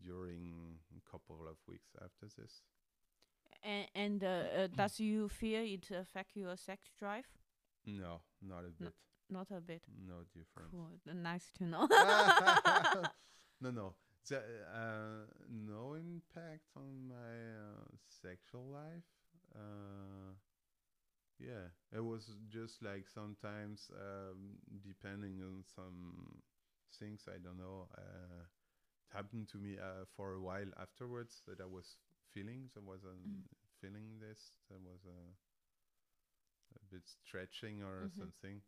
[0.01, 2.61] during a couple of weeks after this.
[3.63, 7.27] And, and uh, uh, does you fear it affect your sex drive?
[7.85, 8.93] No, not a bit.
[9.29, 9.83] Not a bit.
[10.07, 10.71] No different.
[10.71, 10.89] Cool.
[11.13, 11.87] Nice to know.
[13.61, 13.93] no, no.
[14.29, 17.89] The, uh, no impact on my uh,
[18.21, 19.03] sexual life.
[19.53, 20.33] Uh,
[21.39, 26.41] yeah, it was just like sometimes, um, depending on some
[26.97, 27.25] things.
[27.27, 27.87] I don't know.
[29.13, 31.97] Uh, happened to me uh, for a while afterwards that I was
[32.33, 32.69] feeling.
[32.73, 33.45] There was a Mm.
[33.81, 34.53] feeling this.
[34.69, 35.33] There was a
[36.75, 38.17] a bit stretching or Mhm.
[38.17, 38.61] something.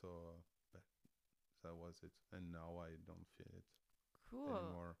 [0.00, 0.40] So, uh,
[0.72, 0.82] but
[1.62, 2.12] that was it.
[2.32, 3.64] And now I don't feel it
[4.30, 4.58] Cool.
[4.58, 4.96] anymore.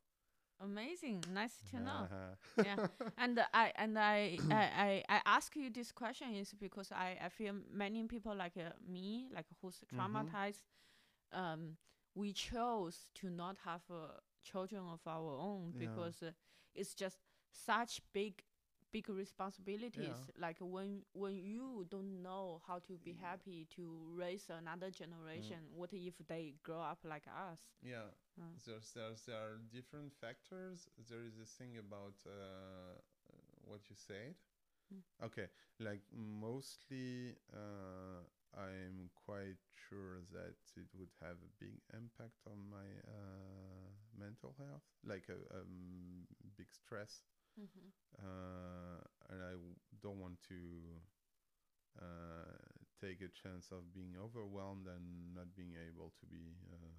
[0.60, 1.24] Amazing.
[1.32, 2.10] Nice to know.
[2.10, 2.34] Uh-huh.
[2.58, 2.78] Yeah.
[3.16, 4.56] and uh, I and I, I
[5.08, 8.70] I I ask you this question is because I I feel many people like uh,
[8.88, 10.36] me like who's Mhm.
[10.38, 10.62] traumatized,
[11.32, 11.76] um,
[12.14, 15.78] we chose to not have uh, children of our own Yeah.
[15.78, 16.30] because uh,
[16.74, 17.18] it's just
[17.52, 18.42] such big
[18.92, 20.40] big responsibilities Yeah.
[20.40, 23.20] like when when you don't know how to be Yeah.
[23.20, 23.82] happy to
[24.16, 28.56] raise another generation what if they grow up like us Yeah, Uh.
[28.66, 30.88] there's, there's there are different factors.
[31.08, 33.34] There is this thing about uh, uh,
[33.64, 34.34] what you said.
[34.92, 35.02] Mm.
[35.24, 35.46] Okay,
[35.80, 38.22] like mostly, uh,
[38.56, 44.84] I'm quite sure that it would have a big impact on my uh, mental health,
[45.04, 47.22] like a um, big stress,
[47.58, 47.88] mm-hmm.
[48.18, 49.00] uh,
[49.30, 50.54] and I w- don't want to
[52.00, 52.56] uh,
[53.00, 56.92] take a chance of being overwhelmed and not being able to be uh,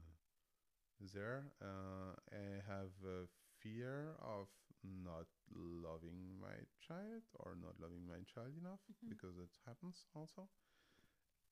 [1.14, 1.52] there.
[1.62, 3.28] Uh, I have a
[3.60, 4.48] fear of
[4.84, 9.10] not loving my child or not loving my child enough Mhm.
[9.10, 10.50] because it happens also.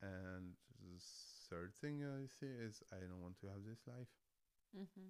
[0.01, 0.99] And the
[1.49, 4.09] third thing I see is I don't want to have this life
[4.75, 5.07] Mm-hmm.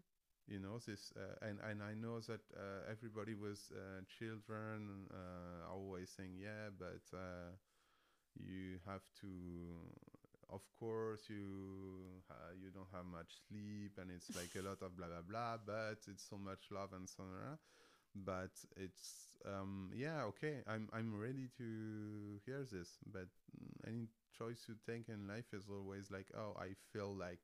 [0.48, 5.72] You know this uh, and and i know that uh, everybody with uh, children uh,
[5.72, 7.52] always saying yeah but uh,
[8.36, 9.28] you have to
[10.52, 12.22] of course you
[12.62, 15.98] you don't have much sleep and it's like a lot of blah blah blah but
[16.08, 17.58] it's so much love and so on.
[18.16, 23.28] But it's um yeah okay i'm i'm ready to hear this but
[23.88, 27.40] any choice you take in life is always like oh i feel like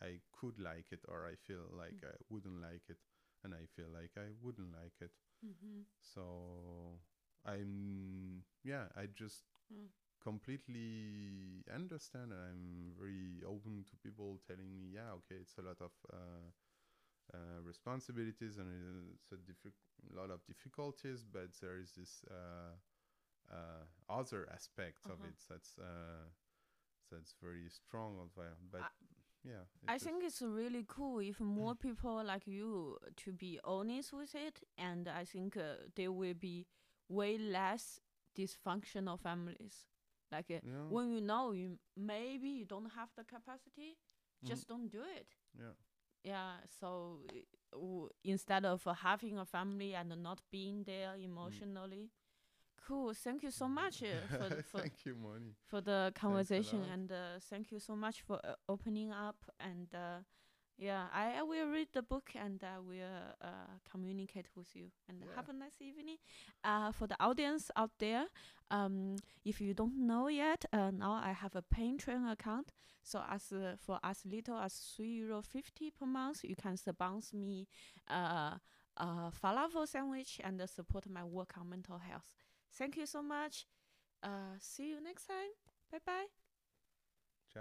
[0.00, 2.98] I could like it or I feel like I wouldn't like it
[3.44, 5.12] and I feel like I wouldn't like it.
[5.44, 5.82] Mm-hmm.
[6.00, 7.00] So
[7.44, 9.88] I'm yeah, I just Mm.
[10.22, 15.92] completely understand I'm very open to people telling me, yeah, okay, it's a lot of
[16.12, 16.50] uh,
[17.34, 19.72] uh, responsibilities and it's a diffi-
[20.14, 22.76] lot of difficulties, but there is this uh,
[23.52, 25.24] uh, other aspect of Uh-huh.
[25.24, 26.28] it that's uh,
[27.10, 28.56] that's very strong of there.
[28.70, 28.86] But
[29.48, 34.12] yeah, I just- think it's really cool if more people like you to be honest
[34.12, 36.66] with it, and I think uh, there will be
[37.08, 38.00] way less
[38.36, 39.86] dysfunctional families.
[40.32, 43.96] Like uh, yeah, when you know you maybe you don't have the capacity,
[44.42, 44.48] Mhm.
[44.48, 45.34] just don't do it.
[45.58, 45.72] yeah.
[46.24, 46.56] Yeah.
[46.80, 52.10] So uh, w- instead of uh, having a family and not being there emotionally,
[52.88, 53.12] cool.
[53.14, 55.52] Thank you so much uh, for the- for Thank you, Moni.
[55.66, 60.20] for the conversation and uh, thank you so much for uh, opening up and uh,
[60.78, 63.48] yeah I, I will read the book and I will uh,
[63.90, 65.34] communicate with you and Yeah.
[65.36, 66.18] have a nice evening
[66.64, 68.26] uh, for the audience out there
[68.70, 72.72] um, if you don't know yet uh, now I have a Patreon account
[73.02, 77.36] so as uh, for as little as three euro fifty per month you can sponsor
[77.36, 77.66] me
[78.10, 78.54] uh,
[78.96, 82.34] a falafel sandwich and uh, support my work on mental health
[82.76, 83.66] thank you so much
[84.22, 85.52] uh, see you next time.
[85.90, 86.47] Bye bye.